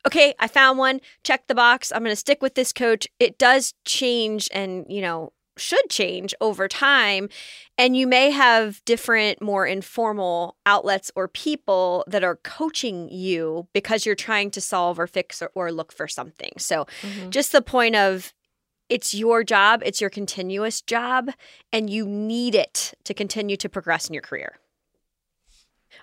[0.06, 3.08] okay, I found one, check the box, I'm going to stick with this coach.
[3.18, 7.28] It does change and, you know, should change over time.
[7.78, 14.04] And you may have different, more informal outlets or people that are coaching you because
[14.04, 16.52] you're trying to solve or fix or, or look for something.
[16.58, 17.30] So, mm-hmm.
[17.30, 18.34] just the point of
[18.88, 21.30] it's your job, it's your continuous job,
[21.72, 24.58] and you need it to continue to progress in your career.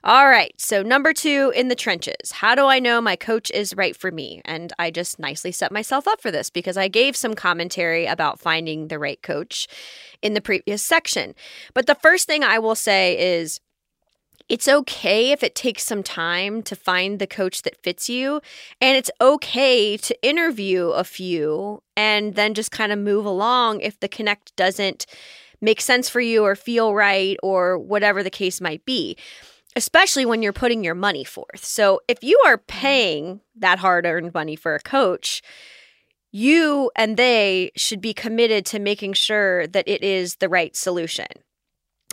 [0.03, 0.53] All right.
[0.57, 2.31] So, number two in the trenches.
[2.31, 4.41] How do I know my coach is right for me?
[4.45, 8.39] And I just nicely set myself up for this because I gave some commentary about
[8.39, 9.67] finding the right coach
[10.21, 11.33] in the previous section.
[11.73, 13.59] But the first thing I will say is
[14.49, 18.39] it's okay if it takes some time to find the coach that fits you.
[18.79, 23.99] And it's okay to interview a few and then just kind of move along if
[23.99, 25.05] the connect doesn't
[25.59, 29.17] make sense for you or feel right or whatever the case might be
[29.77, 31.63] especially when you're putting your money forth.
[31.63, 32.79] So if you are mm-hmm.
[32.79, 35.43] paying that hard earned money for a coach,
[36.31, 41.27] you and they should be committed to making sure that it is the right solution.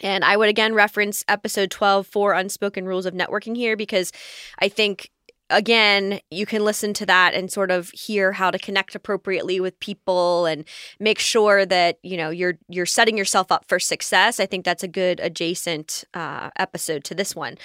[0.03, 4.13] And I would again reference episode 12 for unspoken rules of networking here because
[4.59, 5.11] I think
[5.55, 9.79] again, you can listen to that and sort of hear how to connect appropriately with
[9.81, 10.65] people and
[10.99, 14.41] make sure that you know you're you're setting yourself up for success.
[14.41, 17.57] I think that's a good adjacent uh, episode to this one.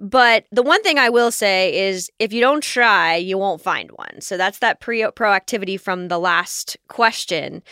[0.00, 3.90] But the one thing I will say is, if you don't try, you won't find
[3.92, 4.20] one.
[4.20, 7.62] So that's that pre proactivity from the last question.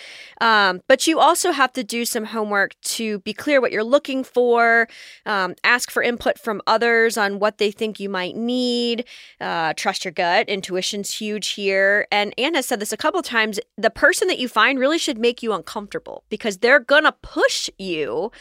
[0.40, 4.24] Um, but you also have to do some homework to be clear what you're looking
[4.24, 4.88] for.
[5.24, 9.07] Um, ask for input from others on what they think you might need.
[9.40, 10.49] Uh, Uh, trust your gut.
[10.49, 12.09] Intuition's huge here.
[12.11, 13.61] And Anna said this a couple times.
[13.77, 17.71] The person that you find really should make you uncomfortable because they're going to push
[17.79, 18.33] you.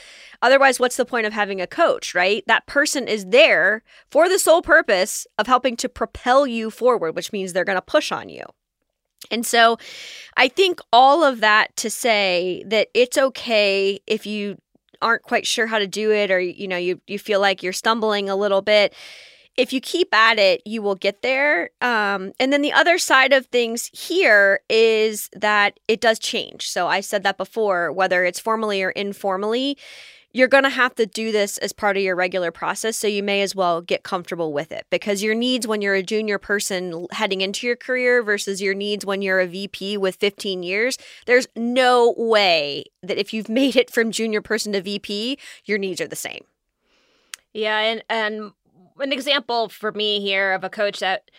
[0.41, 2.43] Otherwise, what's the point of having a coach, right?
[2.47, 7.31] That person is there for the sole purpose of helping to propel you forward, which
[7.31, 8.45] means they're going to push on you.
[9.29, 9.77] And so
[10.35, 14.57] I think all of that to say that it's okay if you
[14.99, 17.73] aren't quite sure how to do it or you know you you feel like you're
[17.73, 18.95] stumbling a little bit
[19.55, 21.69] if you keep at it, you will get there.
[21.81, 26.67] Um, and then the other side of things here is that it does change.
[26.67, 29.77] So I said that before, whether it's formally or informally,
[30.35, 32.97] you're going to have to do this as part of your regular process.
[32.97, 36.01] So you may as well get comfortable with it because your needs when you're a
[36.01, 40.63] junior person heading into your career versus your needs when you're a VP with 15
[40.63, 45.77] years, there's no way that if you've made it from junior person to VP, your
[45.77, 46.43] needs are the same.
[47.53, 48.51] Yeah, and and
[48.99, 51.29] an example for me here of a coach that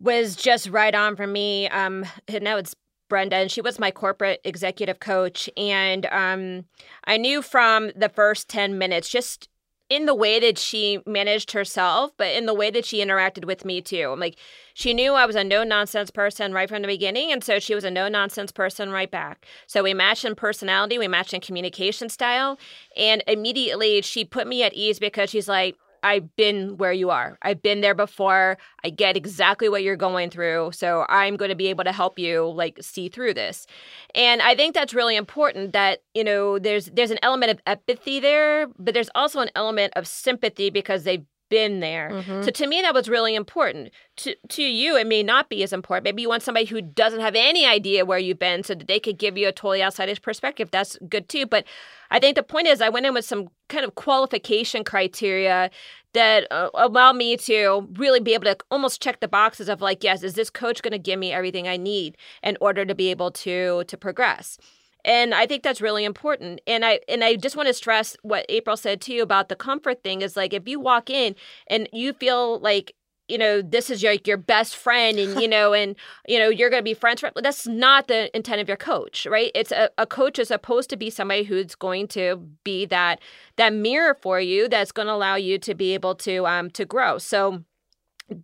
[0.00, 1.68] was just right on for me.
[1.68, 2.04] Um,
[2.40, 2.74] now it's
[3.08, 5.50] Brenda, and she was my corporate executive coach.
[5.56, 6.64] And um,
[7.04, 9.48] I knew from the first 10 minutes, just
[9.90, 13.64] in the way that she managed herself, but in the way that she interacted with
[13.64, 14.10] me too.
[14.12, 14.38] I'm like,
[14.72, 17.32] she knew I was a no nonsense person right from the beginning.
[17.32, 19.44] And so she was a no nonsense person right back.
[19.66, 22.56] So we matched in personality, we matched in communication style.
[22.96, 27.38] And immediately she put me at ease because she's like, I've been where you are.
[27.42, 28.58] I've been there before.
[28.84, 30.72] I get exactly what you're going through.
[30.72, 33.66] So I'm going to be able to help you like see through this.
[34.14, 38.20] And I think that's really important that, you know, there's there's an element of empathy
[38.20, 42.10] there, but there's also an element of sympathy because they've been there.
[42.10, 42.42] Mm-hmm.
[42.42, 43.90] So to me that was really important.
[44.18, 46.04] To to you it may not be as important.
[46.04, 48.98] Maybe you want somebody who doesn't have any idea where you've been so that they
[48.98, 50.70] could give you a totally outsider's perspective.
[50.70, 51.66] That's good too, but
[52.10, 55.70] I think the point is, I went in with some kind of qualification criteria
[56.12, 60.02] that uh, allow me to really be able to almost check the boxes of like,
[60.02, 63.10] yes, is this coach going to give me everything I need in order to be
[63.10, 64.58] able to to progress?
[65.04, 66.60] And I think that's really important.
[66.66, 69.56] And I and I just want to stress what April said to you about the
[69.56, 71.34] comfort thing is like if you walk in
[71.66, 72.94] and you feel like
[73.30, 75.94] you know this is your your best friend and you know and
[76.26, 77.40] you know you're going to be friends forever.
[77.40, 80.96] that's not the intent of your coach right it's a, a coach is supposed to
[80.96, 83.20] be somebody who's going to be that
[83.56, 86.84] that mirror for you that's going to allow you to be able to um to
[86.84, 87.62] grow so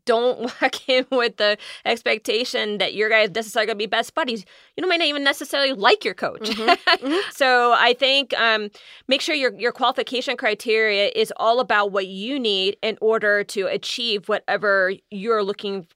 [0.04, 4.44] don't walk in with the expectation that your guys necessarily going to be best buddies.
[4.76, 6.50] You know, might not even necessarily like your coach.
[6.50, 6.74] Mm-hmm.
[6.96, 7.30] Mm-hmm.
[7.30, 8.70] so I think um,
[9.06, 13.66] make sure your your qualification criteria is all about what you need in order to
[13.66, 15.86] achieve whatever you're looking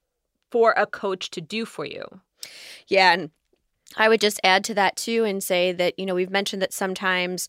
[0.51, 2.05] for a coach to do for you.
[2.89, 3.31] Yeah, and
[3.97, 6.73] I would just add to that too and say that you know we've mentioned that
[6.73, 7.49] sometimes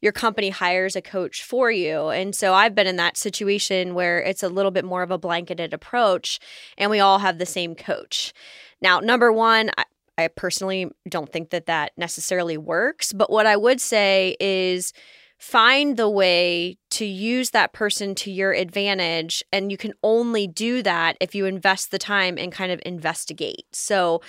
[0.00, 2.08] your company hires a coach for you.
[2.08, 5.18] And so I've been in that situation where it's a little bit more of a
[5.18, 6.38] blanketed approach
[6.78, 8.32] and we all have the same coach.
[8.80, 9.84] Now, number one, I,
[10.16, 13.12] I personally don't think that that necessarily works.
[13.12, 14.92] But what I would say is,
[15.40, 19.42] find the way to use that person to your advantage.
[19.50, 23.64] And you can only do that if you invest the time and kind of investigate.
[23.72, 24.20] So,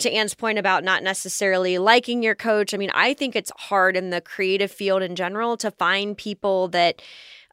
[0.00, 3.96] to Anne's point about not necessarily liking your coach, I mean, I think it's hard
[3.96, 7.00] in the creative field in general to find people that,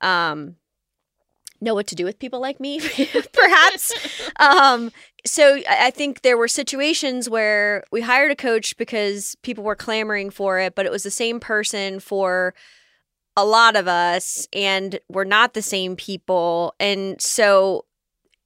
[0.02, 0.56] um,
[1.60, 2.80] know what to do with people like me,
[3.34, 4.30] perhaps.
[4.39, 4.91] um,
[5.26, 10.30] so I think there were situations where we hired a coach because people were clamoring
[10.30, 12.54] for it, but it was the same person for
[13.38, 16.73] a lot of us and we're not the same people.
[16.80, 17.86] And so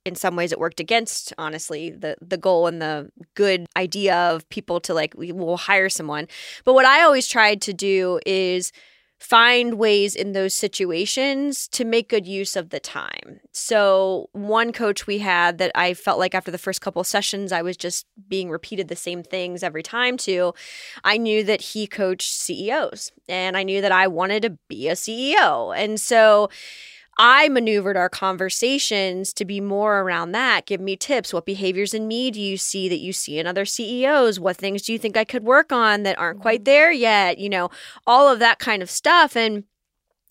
[0.03, 4.47] in some ways it worked against honestly the the goal and the good idea of
[4.49, 6.27] people to like we will hire someone.
[6.65, 8.71] But what i always tried to do is
[9.21, 13.39] find ways in those situations to make good use of the time.
[13.51, 17.61] So, one coach we had that I felt like after the first couple sessions, I
[17.61, 20.53] was just being repeated the same things every time to,
[21.03, 24.93] I knew that he coached CEOs and I knew that I wanted to be a
[24.93, 25.77] CEO.
[25.77, 26.49] And so,
[27.23, 30.65] I maneuvered our conversations to be more around that.
[30.65, 31.31] Give me tips.
[31.31, 34.39] What behaviors in me do you see that you see in other CEOs?
[34.39, 36.71] What things do you think I could work on that aren't quite mm-hmm.
[36.71, 37.37] there yet?
[37.37, 37.69] You know,
[38.07, 39.37] all of that kind of stuff.
[39.37, 39.65] And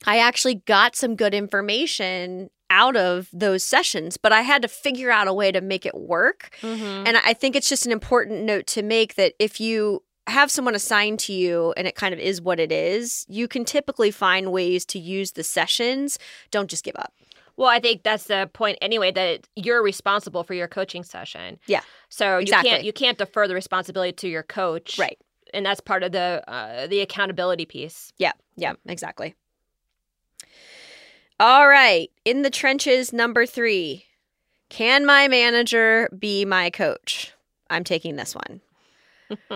[0.04, 5.12] I actually got some good information out of those sessions, but I had to figure
[5.12, 6.50] out a way to make it work.
[6.60, 7.06] Mm-hmm.
[7.06, 10.74] And I think it's just an important note to make that if you have someone
[10.74, 14.52] assigned to you and it kind of is what it is, you can typically find
[14.52, 16.18] ways to use the sessions.
[16.50, 17.12] Don't just give up.
[17.56, 21.58] Well, I think that's the point anyway that you're responsible for your coaching session.
[21.66, 21.82] Yeah.
[22.08, 22.70] So exactly.
[22.70, 24.98] you can't you can't defer the responsibility to your coach.
[24.98, 25.18] Right.
[25.52, 28.12] And that's part of the uh, the accountability piece.
[28.16, 28.32] Yeah.
[28.56, 29.34] Yeah, exactly.
[31.38, 32.10] All right.
[32.24, 34.04] In the trenches number 3.
[34.70, 37.32] Can my manager be my coach?
[37.68, 38.60] I'm taking this one.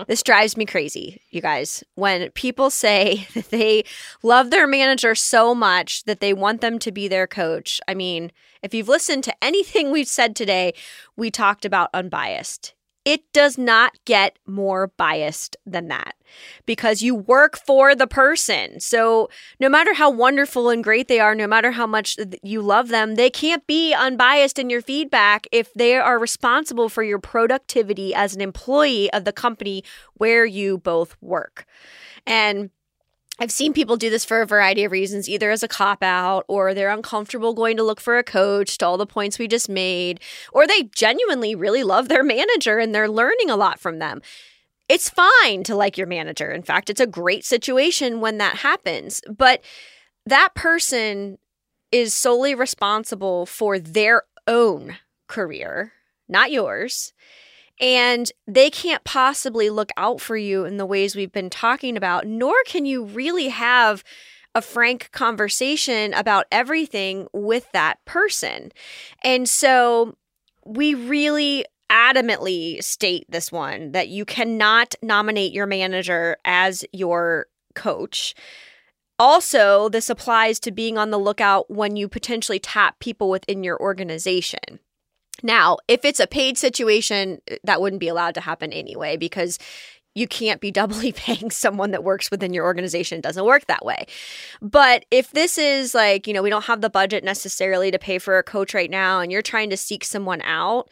[0.07, 1.83] This drives me crazy, you guys.
[1.95, 3.83] When people say that they
[4.23, 7.79] love their manager so much that they want them to be their coach.
[7.87, 10.73] I mean, if you've listened to anything we've said today,
[11.15, 12.73] we talked about unbiased.
[13.05, 16.15] It does not get more biased than that
[16.65, 18.79] because you work for the person.
[18.79, 19.29] So,
[19.59, 23.13] no matter how wonderful and great they are, no matter how much you love them,
[23.13, 28.33] they can't be unbiased in your feedback if they are responsible for your productivity as
[28.33, 29.83] an employee of the company
[30.15, 31.65] where you both work.
[32.25, 32.71] And
[33.37, 36.45] I've seen people do this for a variety of reasons, either as a cop out
[36.47, 39.67] or they're uncomfortable going to look for a coach to all the points we just
[39.67, 40.21] made,
[40.53, 44.21] or they genuinely really love their manager and they're learning a lot from them.
[44.87, 46.51] It's fine to like your manager.
[46.51, 49.21] In fact, it's a great situation when that happens.
[49.29, 49.61] But
[50.25, 51.37] that person
[51.91, 55.91] is solely responsible for their own career,
[56.29, 57.13] not yours.
[57.79, 62.25] And they can't possibly look out for you in the ways we've been talking about,
[62.25, 64.03] nor can you really have
[64.53, 68.71] a frank conversation about everything with that person.
[69.23, 70.15] And so
[70.65, 78.33] we really adamantly state this one that you cannot nominate your manager as your coach.
[79.19, 83.79] Also, this applies to being on the lookout when you potentially tap people within your
[83.79, 84.79] organization.
[85.43, 89.59] Now, if it's a paid situation, uh, that wouldn't be allowed to happen anyway because
[90.15, 93.19] you can't be doubly paying someone that works within your organization.
[93.19, 94.05] It doesn't work that way.
[94.61, 98.17] But if this is like, you know, we don't have the budget necessarily to pay
[98.17, 100.89] for a coach right now and you're trying to seek someone out,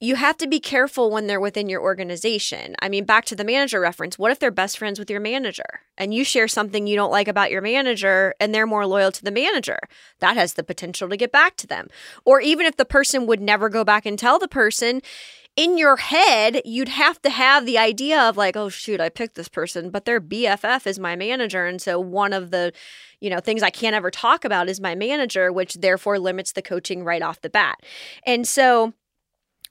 [0.00, 2.76] you have to be careful when they're within your organization.
[2.80, 5.80] I mean, back to the manager reference, what if they're best friends with your manager
[5.96, 9.24] and you share something you don't like about your manager and they're more loyal to
[9.24, 9.78] the manager?
[10.20, 11.88] That has the potential to get back to them.
[12.24, 15.02] Or even if the person would never go back and tell the person,
[15.56, 19.34] in your head, you'd have to have the idea of like, oh shoot, I picked
[19.34, 21.66] this person, but their BFF is my manager.
[21.66, 22.72] And so one of the,
[23.20, 26.62] you know, things I can't ever talk about is my manager, which therefore limits the
[26.62, 27.80] coaching right off the bat.
[28.24, 28.92] And so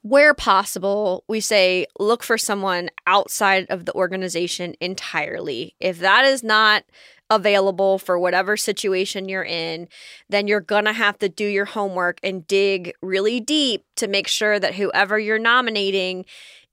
[0.09, 5.75] where possible, we say look for someone outside of the organization entirely.
[5.79, 6.83] If that is not
[7.29, 9.89] available for whatever situation you're in,
[10.29, 14.27] then you're going to have to do your homework and dig really deep to make
[14.27, 16.25] sure that whoever you're nominating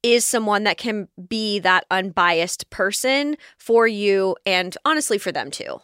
[0.04, 5.80] is someone that can be that unbiased person for you and honestly for them too.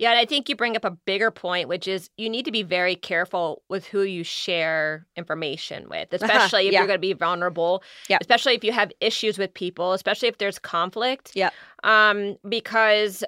[0.00, 2.50] Yeah, and I think you bring up a bigger point, which is you need to
[2.50, 6.78] be very careful with who you share information with, especially if yeah.
[6.78, 7.82] you're going to be vulnerable.
[8.08, 8.16] Yeah.
[8.18, 11.32] Especially if you have issues with people, especially if there's conflict.
[11.34, 11.50] Yeah.
[11.84, 13.22] Um, because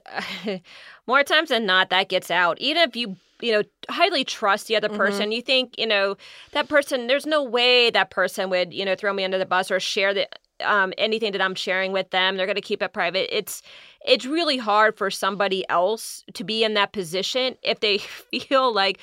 [1.07, 2.59] more times than not, that gets out.
[2.59, 5.33] Even if you you know highly trust the other person mm-hmm.
[5.33, 6.17] you think you know
[6.53, 9.69] that person there's no way that person would you know throw me under the bus
[9.69, 10.29] or share the
[10.63, 13.63] um, anything that i'm sharing with them they're going to keep it private it's
[14.05, 18.99] it's really hard for somebody else to be in that position if they feel like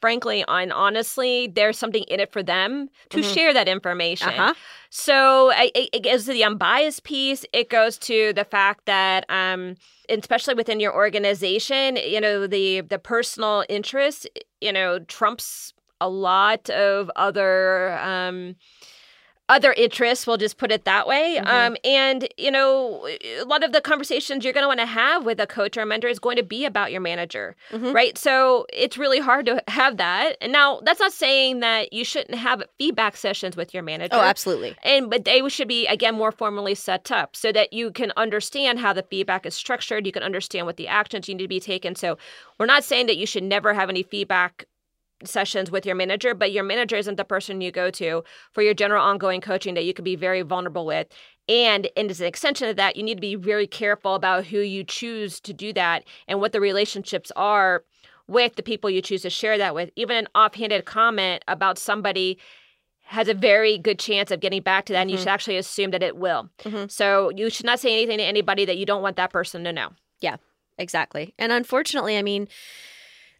[0.00, 3.32] frankly and honestly there's something in it for them to mm-hmm.
[3.32, 4.52] share that information uh-huh.
[4.90, 9.76] so I, it goes to the unbiased piece it goes to the fact that um,
[10.10, 14.28] especially within your organization you know the the personal interest
[14.60, 18.56] you know trumps a lot of other um,
[19.48, 21.36] other interests we'll just put it that way.
[21.38, 21.48] Mm-hmm.
[21.48, 25.24] um, and you know a lot of the conversations you're going to want to have
[25.24, 27.92] with a coach or a mentor is going to be about your manager mm-hmm.
[27.92, 28.16] right?
[28.18, 30.36] So it's really hard to have that.
[30.40, 34.14] And now that's not saying that you shouldn't have feedback sessions with your manager.
[34.14, 34.76] Oh absolutely.
[34.82, 38.78] And but they should be again more formally set up so that you can understand
[38.78, 40.06] how the feedback is structured.
[40.06, 41.94] You can understand what the actions you need to be taken.
[41.94, 42.18] So
[42.58, 44.66] we're not saying that you should never have any feedback
[45.28, 48.74] sessions with your manager, but your manager isn't the person you go to for your
[48.74, 51.08] general ongoing coaching that you can be very vulnerable with.
[51.48, 54.60] And, and as an extension of that, you need to be very careful about who
[54.60, 57.84] you choose to do that and what the relationships are
[58.26, 59.90] with the people you choose to share that with.
[59.96, 62.38] Even an offhanded comment about somebody
[63.06, 65.02] has a very good chance of getting back to that, mm-hmm.
[65.02, 65.24] and you mm-hmm.
[65.24, 66.48] should actually assume that it will.
[66.60, 66.86] Mm-hmm.
[66.88, 69.72] So you should not say anything to anybody that you don't want that person to
[69.72, 69.90] know.
[70.20, 70.36] Yeah,
[70.78, 71.34] exactly.
[71.38, 72.48] And unfortunately, I mean,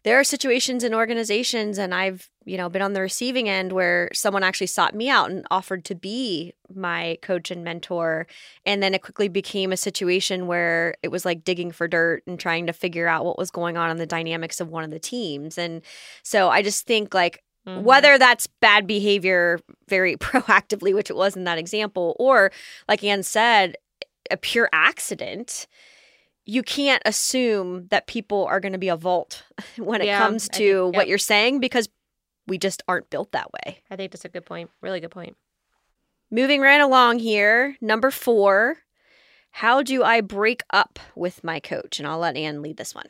[0.05, 4.07] there are situations in organizations and I've, you know, been on the receiving end where
[4.13, 8.27] someone actually sought me out and offered to be my coach and mentor
[8.67, 12.39] and then it quickly became a situation where it was like digging for dirt and
[12.39, 14.99] trying to figure out what was going on in the dynamics of one of the
[14.99, 15.57] teams.
[15.57, 15.81] And
[16.21, 17.83] so I just think like Mm-hmm.
[17.83, 22.51] Whether that's bad behavior very proactively, which it was in that example, or
[22.87, 23.75] like Anne said,
[24.29, 25.65] a pure accident,
[26.45, 29.43] you can't assume that people are going to be a vault
[29.77, 30.95] when it yeah, comes to think, yep.
[30.95, 31.89] what you're saying because
[32.47, 33.79] we just aren't built that way.
[33.89, 34.69] I think that's a good point.
[34.81, 35.35] Really good point.
[36.29, 38.77] Moving right along here, number four.
[39.51, 41.97] How do I break up with my coach?
[41.97, 43.07] And I'll let Anne lead this one.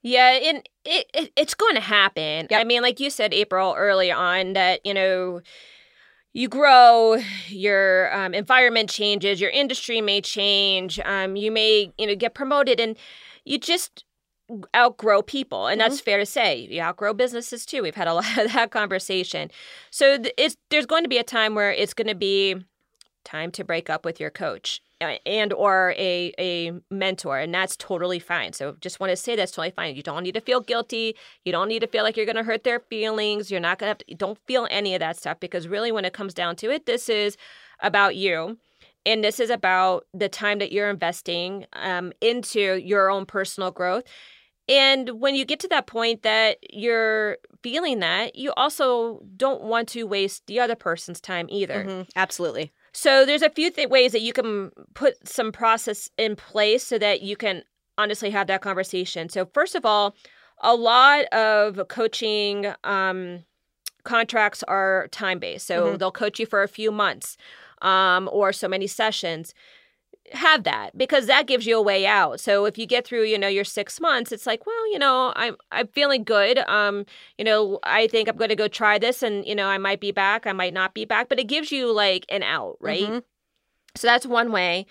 [0.00, 2.48] Yeah, and it, it it's going to happen.
[2.50, 2.60] Yep.
[2.60, 5.42] I mean, like you said, April, early on, that you know,
[6.32, 7.18] you grow,
[7.48, 12.80] your um, environment changes, your industry may change, um, you may you know get promoted,
[12.80, 12.96] and
[13.44, 14.04] you just
[14.74, 16.66] outgrow people, and that's fair to say.
[16.70, 17.82] You outgrow businesses too.
[17.82, 19.50] We've had a lot of that conversation.
[19.90, 22.56] So th- it's there's going to be a time where it's going to be
[23.24, 24.80] time to break up with your coach
[25.26, 28.52] and or a a mentor and that's totally fine.
[28.52, 29.94] So just want to say that's totally fine.
[29.96, 31.16] You don't need to feel guilty.
[31.44, 33.50] You don't need to feel like you're going to hurt their feelings.
[33.50, 36.12] You're not going to to don't feel any of that stuff because really when it
[36.12, 37.36] comes down to it this is
[37.80, 38.58] about you
[39.04, 44.04] and this is about the time that you're investing um, into your own personal growth.
[44.68, 49.88] And when you get to that point that you're feeling that you also don't want
[49.90, 51.84] to waste the other person's time either.
[51.84, 52.72] Mhm, Absolutely.
[52.92, 56.98] So there's a few th- ways that you can put some process in place so
[56.98, 57.62] that you can
[57.98, 59.28] honestly have that conversation.
[59.28, 60.14] So first of all,
[60.60, 63.44] a lot of coaching um,
[64.04, 65.66] contracts are time based.
[65.66, 65.98] So Mhm.
[65.98, 67.36] they'll coach you for a few months
[67.82, 69.54] um, or so many sessions.
[70.30, 72.40] Have that because that gives you a way out.
[72.40, 75.32] So if you get through, you know, your six months, it's like, well, you know,
[75.36, 76.58] I'm I'm feeling good.
[76.68, 77.04] Um,
[77.36, 80.00] you know, I think I'm going to go try this, and you know, I might
[80.00, 83.02] be back, I might not be back, but it gives you like an out, right?
[83.02, 83.22] Mhm.
[83.96, 84.86] So that's one way.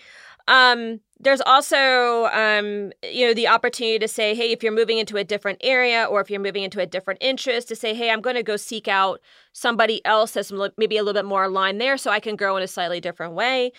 [0.48, 5.18] Um, there's also, um, you know, the opportunity to say, hey, if you're moving into
[5.18, 8.22] a different area or if you're moving into a different interest, to say, hey, I'm
[8.22, 9.22] going to go seek out
[9.54, 12.64] somebody else that's maybe a little bit more aligned there so I can grow in
[12.64, 13.72] a slightly different way.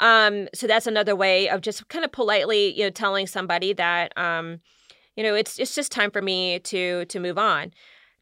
[0.00, 4.16] Um, so that's another way of just kind of politely, you know, telling somebody that,
[4.18, 4.60] um,
[5.16, 7.72] you know, it's it's just time for me to to move on.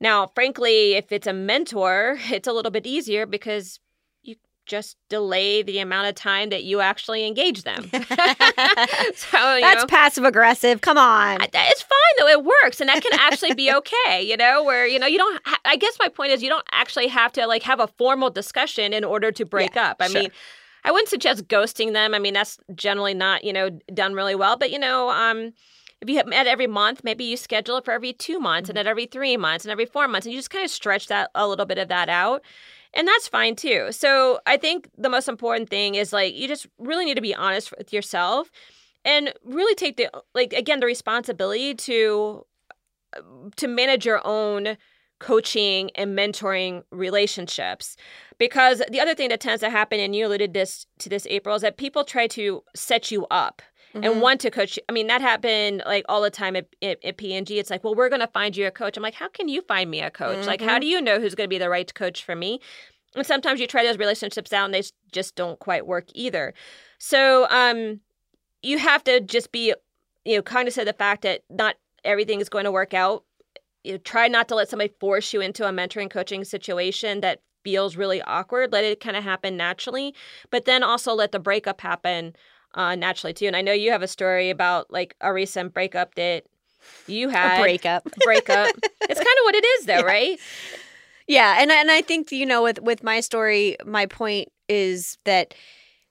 [0.01, 3.81] Now, frankly, if it's a mentor, it's a little bit easier because
[4.23, 7.85] you just delay the amount of time that you actually engage them.
[7.93, 7.99] so,
[9.61, 10.81] That's passive aggressive.
[10.81, 11.41] Come on.
[11.41, 12.29] It's fine though.
[12.29, 14.23] It works, and that can actually be okay.
[14.23, 15.41] You know, where you know you don't.
[15.47, 18.29] Ha- I guess my point is you don't actually have to like have a formal
[18.31, 19.97] discussion in order to break Yeah, up.
[20.01, 20.23] I sure.
[20.23, 20.31] mean.
[20.85, 22.15] I wouldn't suggest ghosting them.
[22.15, 24.57] I mean, that's generally not, you know, done really well.
[24.57, 25.53] But, you know, um,
[26.01, 28.77] if you have met every month, maybe you schedule it for every two months and
[28.77, 31.31] then every three months and every four months, and you just kind of stretch that
[31.35, 32.43] a little bit of that out.
[32.95, 33.89] And that's fine too.
[33.91, 37.35] So I think the most important thing is like you just really need to be
[37.35, 38.51] honest with yourself
[39.05, 42.45] and really take the like again the responsibility to
[43.57, 44.77] to manage your own
[45.21, 47.97] coaching and mentoring relationships
[48.47, 51.55] because the other thing that tends to happen and you alluded this to this april
[51.55, 53.63] is that people try to set you up
[53.95, 54.05] Mhm.
[54.07, 54.83] and want to coach you.
[54.89, 57.95] i mean that happened like all the time at, at, at p&g it's like well
[57.95, 60.11] we're going to find you a coach i'm like how can you find me a
[60.11, 60.81] coach like how Mhm.
[60.81, 62.59] do you know who's going to be the right coach for me
[63.15, 64.83] and sometimes you try those relationships out and they
[65.13, 66.55] just don't quite work either
[66.99, 68.01] so um
[68.63, 69.75] you have to just be
[70.25, 71.75] you know cognizant of say the fact that not
[72.05, 73.25] everything is going to work out
[73.85, 77.41] you know, try not to let somebody force you into a mentoring coaching situation that
[77.65, 80.15] feels really awkward let it kind of happen naturally
[80.51, 82.35] but then also let the breakup happen
[82.75, 86.15] uh, naturally too and i know you have a story about like a recent breakup
[86.15, 86.45] that
[87.07, 88.05] you had a breakup.
[88.23, 88.71] breakup
[89.09, 90.03] it's kind of what it is though Yeah.
[90.03, 90.41] right
[91.29, 95.55] Yeah, and and I think you know with with my story, my point is that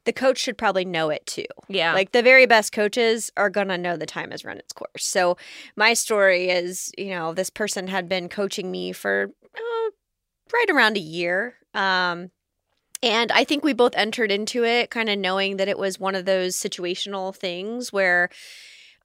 [0.05, 1.45] the coach should probably know it too.
[1.67, 5.05] yeah Like the very best coaches are gonna know the time has run its course.
[5.05, 5.37] So
[5.75, 9.89] my story is, you know, this person had been coaching me for uh,
[10.53, 11.55] right around a year.
[11.73, 12.31] Um,
[13.03, 16.15] and I think we both entered into it kind of knowing that it was one
[16.15, 18.29] of those situational things where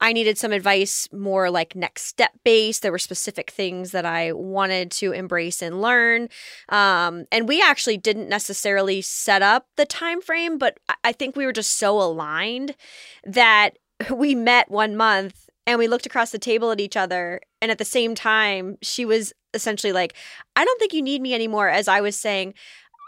[0.00, 2.82] I needed some advice more like next step based.
[2.82, 6.28] There were specific things that I wanted to embrace and learn.
[6.68, 11.34] Um, and we actually didn't necessarily set up the time frame, but I- I think
[11.34, 12.74] we were just so aligned
[13.24, 13.78] that
[14.14, 17.40] we met one month and we looked across the table at each other.
[17.60, 20.14] And at the same time, she was essentially like,
[20.54, 21.68] I don't think you need me anymore.
[21.68, 22.54] As I was saying,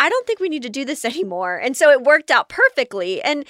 [0.00, 1.56] I don't think we need to do this anymore.
[1.56, 3.22] And so it worked out perfectly.
[3.22, 3.44] And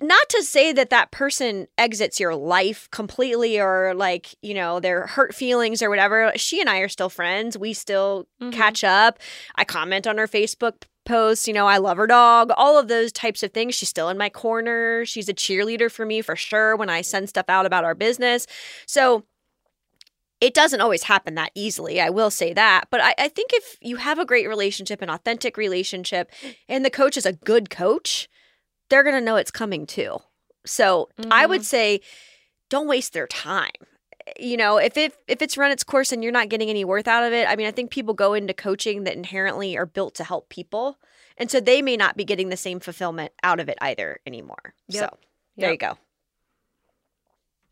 [0.00, 5.06] not to say that that person exits your life completely or like, you know, their
[5.06, 6.32] hurt feelings or whatever.
[6.36, 7.56] She and I are still friends.
[7.56, 8.52] We still Mhm.
[8.52, 9.20] catch up.
[9.54, 13.12] I comment on her Facebook posts, you know, I love her dog, all of those
[13.12, 13.74] types of things.
[13.74, 15.04] She's still in my corner.
[15.04, 18.46] She's a cheerleader for me for sure when I send stuff out about our business.
[18.86, 19.24] So
[20.40, 22.00] it doesn't always happen that easily.
[22.00, 22.84] I will say that.
[22.90, 26.30] But I, I think if you have a great relationship, an authentic relationship,
[26.68, 28.28] and the coach is a good coach,
[28.90, 30.18] they're going to know it's coming too.
[30.66, 31.64] So I would mm-hmm.
[31.64, 32.00] say
[32.68, 33.70] don't waste their time.
[34.38, 37.08] You know, if it if it's run its course and you're not getting any worth
[37.08, 40.14] out of it, I mean, I think people go into coaching that inherently are built
[40.16, 40.98] to help people.
[41.36, 44.74] And so they may not be getting the same fulfillment out of it either anymore.
[44.88, 45.00] Yep.
[45.10, 45.18] So
[45.56, 45.72] there Yep.
[45.72, 45.98] you go.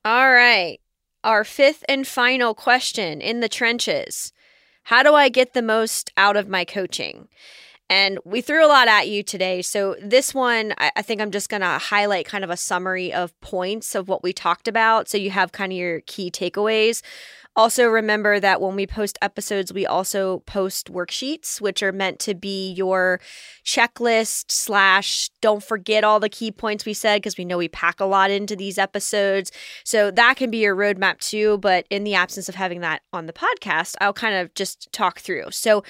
[0.04, 0.78] All right.
[1.24, 4.32] Our fifth and final question in the trenches
[4.84, 7.28] How do I get the most out of my coaching?
[7.92, 9.60] And we threw a lot at you today.
[9.60, 13.12] So, this one, I, I think I'm just going to highlight kind of a summary
[13.12, 15.10] of points of what we talked about.
[15.10, 17.02] So, you have kind of your key takeaways.
[17.54, 22.34] Also, remember that when we post episodes, we also post worksheets, which are meant to
[22.34, 23.20] be your
[23.62, 28.00] checklist slash don't forget all the key points we said because we know we pack
[28.00, 29.52] a lot into these episodes.
[29.84, 31.58] So that can be your roadmap too.
[31.58, 35.20] But in the absence of having that on the podcast, I'll kind of just talk
[35.20, 35.50] through.
[35.50, 35.84] So,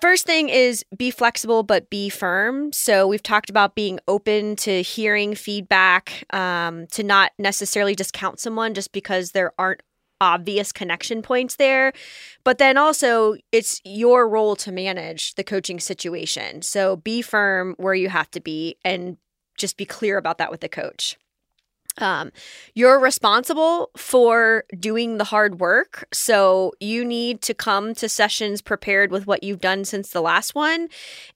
[0.00, 2.72] First thing is be flexible but be firm.
[2.72, 8.74] So we've talked about being open to hearing feedback, um, to not necessarily discount someone
[8.74, 9.82] just because there aren't
[10.20, 11.92] obvious connection points there.
[12.44, 16.62] But then also, it's your role to manage the coaching situation.
[16.62, 19.16] So be firm where you have to be and
[19.58, 21.16] just be clear about that with the coach.
[22.00, 22.32] Um,
[22.74, 26.08] you're responsible for doing the hard work.
[26.12, 30.54] So you need to come to sessions prepared with what you've done since the last
[30.54, 30.88] one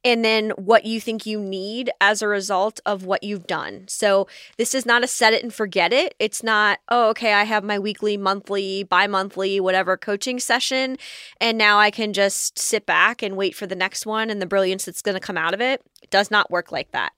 [0.05, 3.85] and then what you think you need as a result of what you've done.
[3.89, 6.15] So this is not a set it and forget it.
[6.19, 10.97] It's not, oh, okay, I have my weekly, monthly, bi monthly, whatever coaching session.
[11.41, 14.47] And now I can just sit back and wait for the next one and the
[14.47, 15.83] brilliance that's going to come out of it.
[16.03, 17.13] It does not work like that.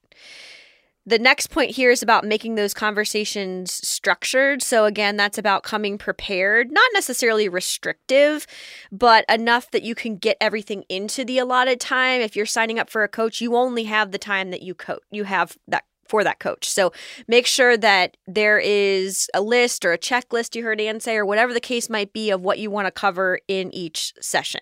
[1.07, 4.61] The next point here is about making those conversations structured.
[4.61, 8.45] So, again, that's about coming prepared, not necessarily restrictive,
[8.91, 12.19] but enough that you can get everything into the allotted time.
[12.19, 14.99] If you're signing up for a coach, you only have the time that you coach,
[15.09, 16.69] you have that for that coach.
[16.69, 16.91] So
[17.25, 21.25] make sure that there is a list or a checklist you heard Anne say, or
[21.25, 24.61] whatever the case might be of what you want to cover in each session.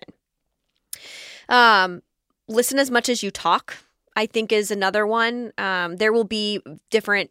[1.48, 2.02] Um,
[2.46, 3.78] listen as much as you talk.
[4.16, 5.52] I think is another one.
[5.58, 7.30] Um, there will be different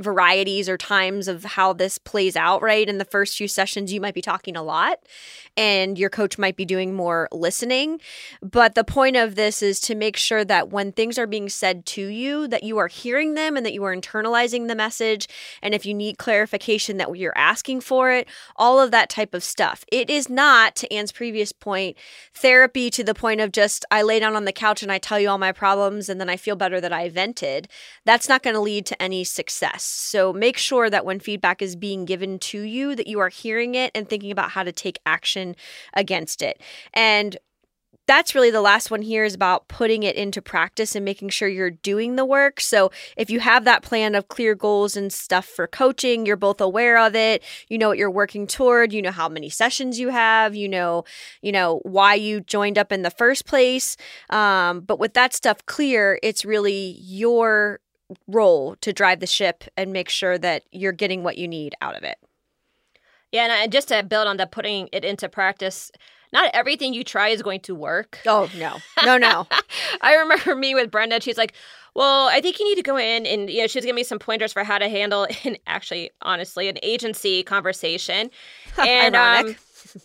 [0.00, 2.88] varieties or times of how this plays out, right?
[2.88, 4.98] In the first few sessions, you might be talking a lot
[5.56, 8.00] and your coach might be doing more listening.
[8.42, 11.84] But the point of this is to make sure that when things are being said
[11.86, 15.28] to you, that you are hearing them and that you are internalizing the message.
[15.62, 19.44] And if you need clarification, that you're asking for it, all of that type of
[19.44, 19.84] stuff.
[19.92, 21.96] It is not, to Anne's previous point,
[22.34, 25.20] therapy to the point of just I lay down on the couch and I tell
[25.20, 27.68] you all my problems and then I feel better that I vented.
[28.04, 29.89] That's not going to lead to any success.
[29.90, 33.74] So make sure that when feedback is being given to you that you are hearing
[33.74, 35.56] it and thinking about how to take action
[35.94, 36.60] against it.
[36.94, 37.36] And
[38.10, 41.46] that's really the last one here is about putting it into practice and making sure
[41.46, 42.60] you're doing the work.
[42.60, 46.60] So if you have that plan of clear goals and stuff for coaching, you're both
[46.60, 50.08] aware of it, you know what you're working toward, you know how many sessions you
[50.08, 51.04] have, you know,
[51.40, 53.96] you know why you joined up in the first place.
[54.28, 57.78] Um, but with that stuff clear, it's really your
[58.26, 61.96] role to drive the ship and make sure that you're getting what you need out
[61.96, 62.18] of it.
[63.32, 65.90] Yeah, and I- just to build on that, putting it into practice,
[66.32, 68.18] not everything you try is going to work.
[68.26, 68.78] Oh, no.
[69.04, 69.46] No, no.
[70.00, 71.20] I remember me with Brenda.
[71.20, 71.54] She's like,
[71.94, 74.18] "Well, I think you need to go in and you know she's giving me some
[74.18, 78.30] pointers for how to handle, and actually, honestly, an agency conversation."
[78.78, 79.46] And Ironic.
[79.48, 79.62] um,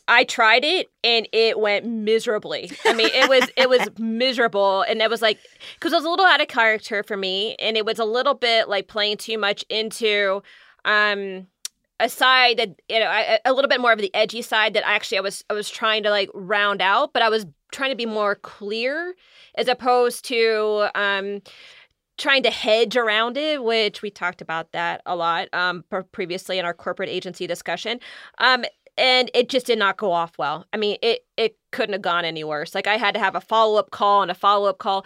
[0.08, 2.72] I tried it and it went miserably.
[2.86, 5.40] I mean, it was it was miserable, and it was like
[5.76, 8.34] because it was a little out of character for me, and it was a little
[8.34, 10.42] bit like playing too much into
[10.86, 11.48] um
[12.00, 14.86] a side that you know I, a little bit more of the edgy side that
[14.86, 17.96] actually I was I was trying to like round out, but I was trying to
[17.96, 19.16] be more clear
[19.56, 21.42] as opposed to um
[22.18, 26.66] trying to hedge around it, which we talked about that a lot um previously in
[26.66, 28.00] our corporate agency discussion.
[28.40, 28.66] Um
[28.98, 30.66] and it just did not go off well.
[30.74, 32.74] I mean, it it couldn't have gone any worse.
[32.74, 35.06] Like I had to have a follow up call and a follow up call.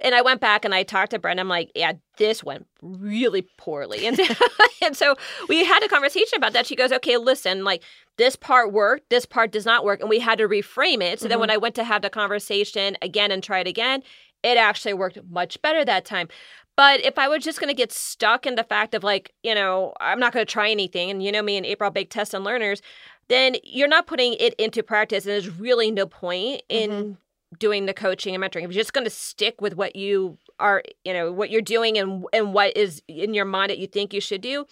[0.00, 1.40] And I went back and I talked to Brenda.
[1.40, 4.06] I'm like, yeah, this went really poorly.
[4.06, 4.18] And,
[4.82, 5.16] and so
[5.48, 6.66] we had a conversation about that.
[6.66, 7.82] She goes, okay, listen, like
[8.16, 10.00] this part worked, this part does not work.
[10.00, 11.18] And we had to reframe it.
[11.18, 11.54] So then when mm-hmm.
[11.54, 14.04] I went to have the conversation again and try it again,
[14.44, 16.28] it actually worked much better that time.
[16.76, 19.52] But if I was just going to get stuck in the fact of like, you
[19.52, 22.34] know, I'm not going to try anything, and you know me and April big test
[22.34, 22.82] and learners,
[23.28, 27.18] then you're not putting it into practice, and there's really no point in
[27.58, 28.64] doing the coaching and mentoring.
[28.64, 31.98] If you're just going to stick with what you are, you know, what you're doing
[31.98, 34.66] and and what is in your mind that you think you should do,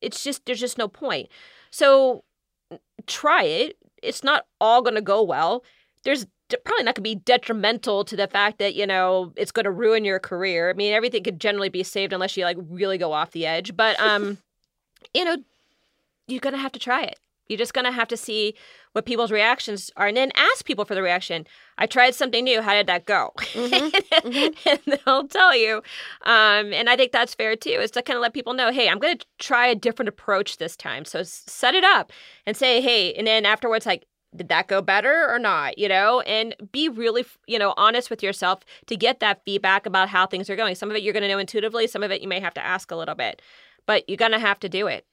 [0.00, 1.28] it's just there's just no point.
[1.70, 2.24] So
[3.06, 3.76] try it.
[4.02, 5.64] It's not all going to go well.
[6.04, 6.26] There's
[6.64, 9.70] probably not going to be detrimental to the fact that you know it's going to
[9.70, 10.70] ruin your career.
[10.70, 13.76] I mean, everything could generally be saved unless you like really go off the edge.
[13.76, 14.38] But um,
[15.14, 15.36] you know,
[16.26, 17.18] you're going to have to try it.
[17.50, 18.54] You're just going to have to see
[18.92, 21.46] what people's reactions are and then ask people for the reaction.
[21.78, 22.62] I tried something new.
[22.62, 23.32] How did that go?
[23.36, 24.28] Mm-hmm.
[24.28, 24.68] mm-hmm.
[24.88, 25.78] and they'll tell you.
[26.22, 28.88] Um, and I think that's fair too, is to kind of let people know, hey,
[28.88, 31.04] I'm going to try a different approach this time.
[31.04, 32.12] So set it up
[32.46, 36.20] and say, hey, and then afterwards, like, did that go better or not you know
[36.20, 40.48] and be really you know honest with yourself to get that feedback about how things
[40.48, 42.38] are going some of it you're going to know intuitively some of it you may
[42.38, 43.42] have to ask a little bit
[43.86, 45.04] but you're going to have to do it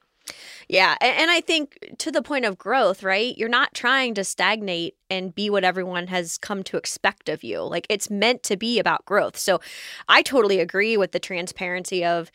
[0.68, 0.96] yeah.
[1.02, 3.38] And I think to the point of growth, right?
[3.38, 7.62] You're not trying to stagnate and be what everyone has come to expect of you.
[7.62, 9.38] Like it's meant to be about growth.
[9.38, 9.60] So
[10.08, 12.32] I totally agree with the transparency of,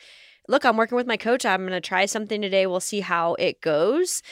[0.49, 1.45] look, I'm working with my coach.
[1.45, 2.67] I'm going to try something today.
[2.67, 4.23] We'll see how it goes.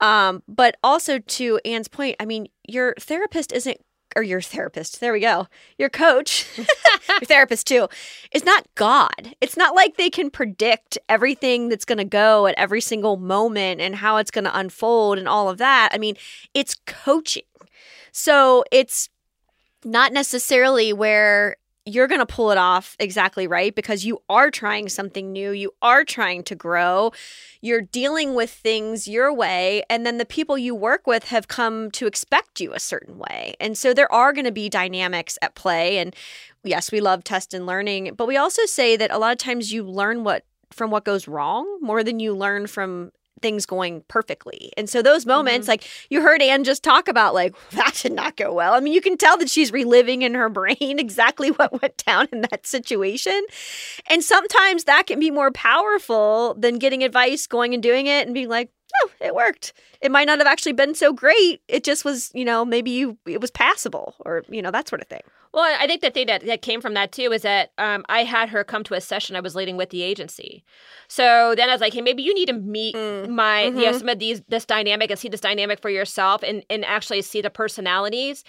[0.00, 3.80] Um, but also to Anne's point, I mean, your therapist isn't
[4.16, 5.46] or your therapist, there we go,
[5.78, 7.86] your coach, your therapist too,
[8.32, 9.34] is not God.
[9.40, 13.80] It's not like they can predict everything that's going to go at every single moment
[13.80, 15.90] and how it's going to unfold and all of that.
[15.92, 16.16] I mean,
[16.54, 17.42] it's coaching.
[18.10, 19.10] So it's
[19.84, 21.56] not necessarily where
[21.86, 25.52] you're going to pull it off exactly right because you are trying something new.
[25.52, 27.12] You are trying to grow.
[27.60, 29.84] You're dealing with things your way.
[29.88, 33.54] And then the people you work with have come to expect you a certain way.
[33.60, 35.98] And so there are going to be dynamics at play.
[35.98, 36.14] And
[36.64, 39.72] yes, we love test and learning, but we also say that a lot of times
[39.72, 43.12] you learn what from what goes wrong more than you learn from
[43.42, 44.72] things going perfectly.
[44.76, 45.72] And so those moments, mm-hmm.
[45.72, 48.74] like you heard Anne just talk about, like, that did not go well.
[48.74, 52.28] I mean, you can tell that she's reliving in her brain exactly what went down
[52.32, 53.40] in that situation.
[54.08, 58.34] And sometimes that can be more powerful than getting advice, going and doing it and
[58.34, 58.70] being like,
[59.02, 59.72] oh, it worked.
[60.00, 61.60] It might not have actually been so great.
[61.68, 65.02] It just was, you know, maybe you it was passable or, you know, that sort
[65.02, 65.22] of thing.
[65.56, 68.24] Well, I think the thing that, that came from that too is that um, I
[68.24, 70.62] had her come to a session I was leading with the agency.
[71.08, 73.26] So then I was like, hey, maybe you need to meet mm.
[73.30, 73.78] my mm-hmm.
[73.78, 76.84] you know, some of these this dynamic and see this dynamic for yourself and, and
[76.84, 78.44] actually see the personalities.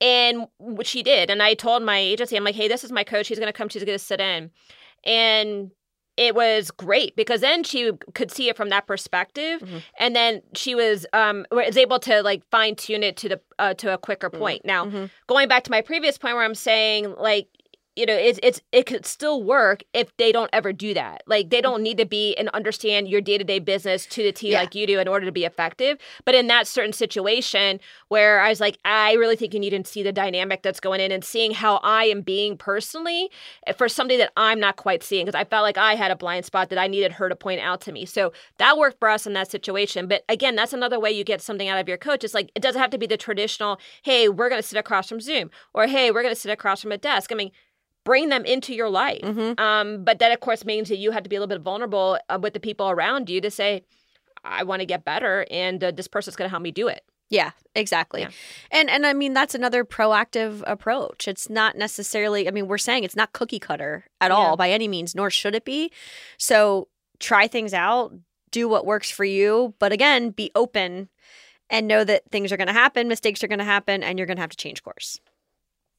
[0.00, 1.28] And what she did.
[1.28, 3.26] And I told my agency, I'm like, hey, this is my coach.
[3.26, 4.50] He's gonna come, she's gonna sit in.
[5.02, 5.72] And
[6.16, 9.78] it was great because then she could see it from that perspective mm-hmm.
[9.98, 13.74] and then she was um was able to like fine tune it to the uh,
[13.74, 14.38] to a quicker mm-hmm.
[14.38, 15.06] point now mm-hmm.
[15.26, 17.48] going back to my previous point where i'm saying like
[17.96, 21.22] you know it's it's it could still work if they don't ever do that.
[21.26, 24.60] Like they don't need to be and understand your day-to-day business to the t yeah.
[24.60, 25.98] like you do in order to be effective.
[26.24, 29.84] But in that certain situation where i was like i really think you need to
[29.84, 33.30] see the dynamic that's going in and seeing how i am being personally
[33.66, 36.16] eh, for something that i'm not quite seeing because i felt like i had a
[36.16, 38.04] blind spot that i needed her to point out to me.
[38.04, 40.06] So that worked for us in that situation.
[40.06, 42.24] But again that's another way you get something out of your coach.
[42.24, 45.08] It's like it doesn't have to be the traditional hey we're going to sit across
[45.08, 47.32] from zoom or hey we're going to sit across from a desk.
[47.32, 47.50] I mean
[48.04, 49.22] bring them into your life.
[49.22, 49.60] Mm-hmm.
[49.60, 52.18] Um, but that, of course, means that you have to be a little bit vulnerable
[52.28, 53.84] uh, with the people around you to say,
[54.44, 57.02] I want to get better, and uh, this person's going to help me do it.
[57.30, 58.20] Yeah, exactly.
[58.20, 58.30] Yeah.
[58.70, 61.26] And and I mean that's another proactive approach.
[61.26, 64.36] It's not necessarily I mean we're saying it's not cookie cutter at yeah.
[64.36, 65.90] all by any means nor should it be.
[66.36, 66.88] So
[67.18, 68.12] try things out,
[68.50, 71.08] do what works for you, but again, be open
[71.70, 74.26] and know that things are going to happen, mistakes are going to happen and you're
[74.26, 75.18] going to have to change course.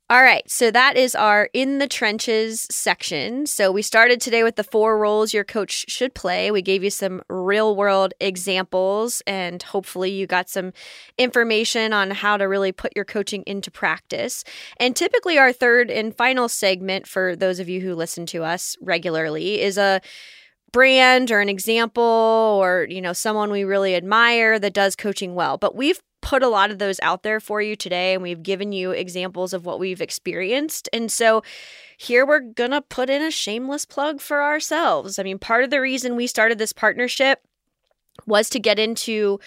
[0.07, 3.47] All right, so that is our in the trenches section.
[3.47, 6.51] So we started today with the four roles your coach should play.
[6.51, 10.73] We gave you some real world examples, and hopefully, you got some
[11.17, 14.43] information on how to really put your coaching into practice.
[14.79, 18.77] And typically, our third and final segment for those of you who listen to us
[18.81, 20.01] regularly is a
[20.71, 22.03] brand or an example
[22.61, 26.49] or you know someone we really admire that does coaching well but we've put a
[26.49, 29.77] lot of those out there for you today and we've given you examples of what
[29.77, 30.89] we've experienced.
[30.91, 31.43] And so
[31.97, 35.19] here we're going to put in a shameless plug for ourselves.
[35.19, 37.43] I mean, part of the reason we started this partnership
[38.25, 39.39] was to get into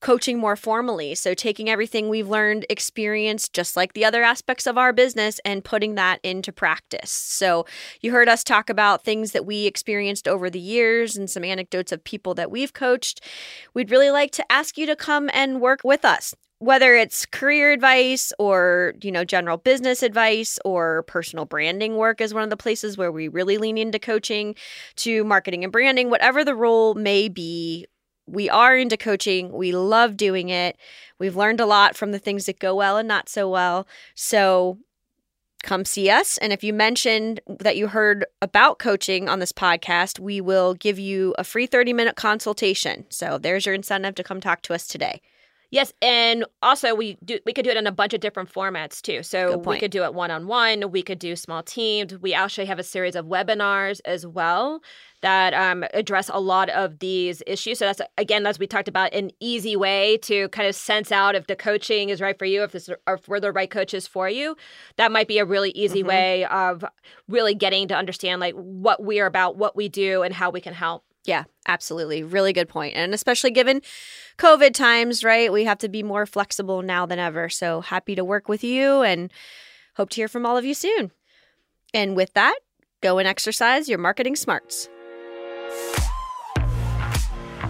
[0.00, 1.14] coaching more formally.
[1.14, 5.64] So, taking everything we've learned, experienced, just like the other aspects of our business, and
[5.64, 7.10] putting that into practice.
[7.10, 7.66] So,
[8.00, 11.92] you heard us talk about things that we experienced over the years and some anecdotes
[11.92, 13.20] of people that we've coached.
[13.74, 17.72] We'd really like to ask you to come and work with us whether it's career
[17.72, 22.56] advice or you know general business advice or personal branding work is one of the
[22.56, 24.54] places where we really lean into coaching
[24.94, 27.86] to marketing and branding whatever the role may be
[28.30, 29.52] we are into coaching.
[29.52, 30.76] We love doing it.
[31.18, 33.86] We've learned a lot from the things that go well and not so well.
[34.14, 34.78] So
[35.62, 36.38] come see us.
[36.38, 40.98] And if you mentioned that you heard about coaching on this podcast, we will give
[40.98, 43.04] you a free 30 minute consultation.
[43.10, 45.20] So there's your incentive to come talk to us today.
[45.72, 49.00] Yes, and also we do we could do it in a bunch of different formats
[49.00, 49.22] too.
[49.22, 50.90] So we could do it one on one.
[50.90, 52.18] We could do small teams.
[52.18, 54.82] We actually have a series of webinars as well
[55.22, 57.78] that um, address a lot of these issues.
[57.78, 61.36] So that's again, as we talked about, an easy way to kind of sense out
[61.36, 64.08] if the coaching is right for you, if this or if we're the right coaches
[64.08, 64.56] for you.
[64.96, 66.06] That might be a really easy Mhm.
[66.06, 66.84] way of
[67.28, 70.60] really getting to understand like what we are about, what we do, and how we
[70.60, 71.04] can help.
[71.24, 72.22] Yeah, absolutely.
[72.22, 72.96] Really good point.
[72.96, 73.82] And especially given
[74.38, 75.52] COVID times, right?
[75.52, 77.48] We have to be more flexible now than ever.
[77.48, 79.30] So happy to work with you and
[79.96, 81.10] hope to hear from all of you soon.
[81.92, 82.58] And with that,
[83.02, 84.88] go and exercise your marketing smarts.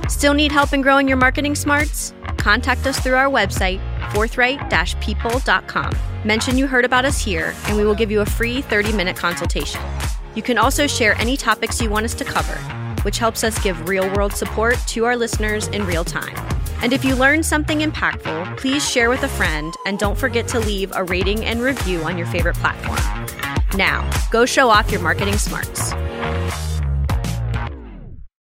[0.08, 2.14] Still need help in growing your marketing smarts?
[2.36, 3.80] Contact us through our website,
[4.12, 5.92] forthright-people.com.
[6.24, 9.80] Mention you heard about us here, and we will give you a free 30-minute consultation.
[10.34, 12.58] You can also share any topics you want us to cover,
[13.02, 16.34] which helps us give real-world support to our listeners in real time.
[16.82, 20.60] And if you learned something impactful, please share with a friend and don't forget to
[20.60, 22.98] leave a rating and review on your favorite platform.
[23.76, 25.92] Now, go show off your marketing smarts.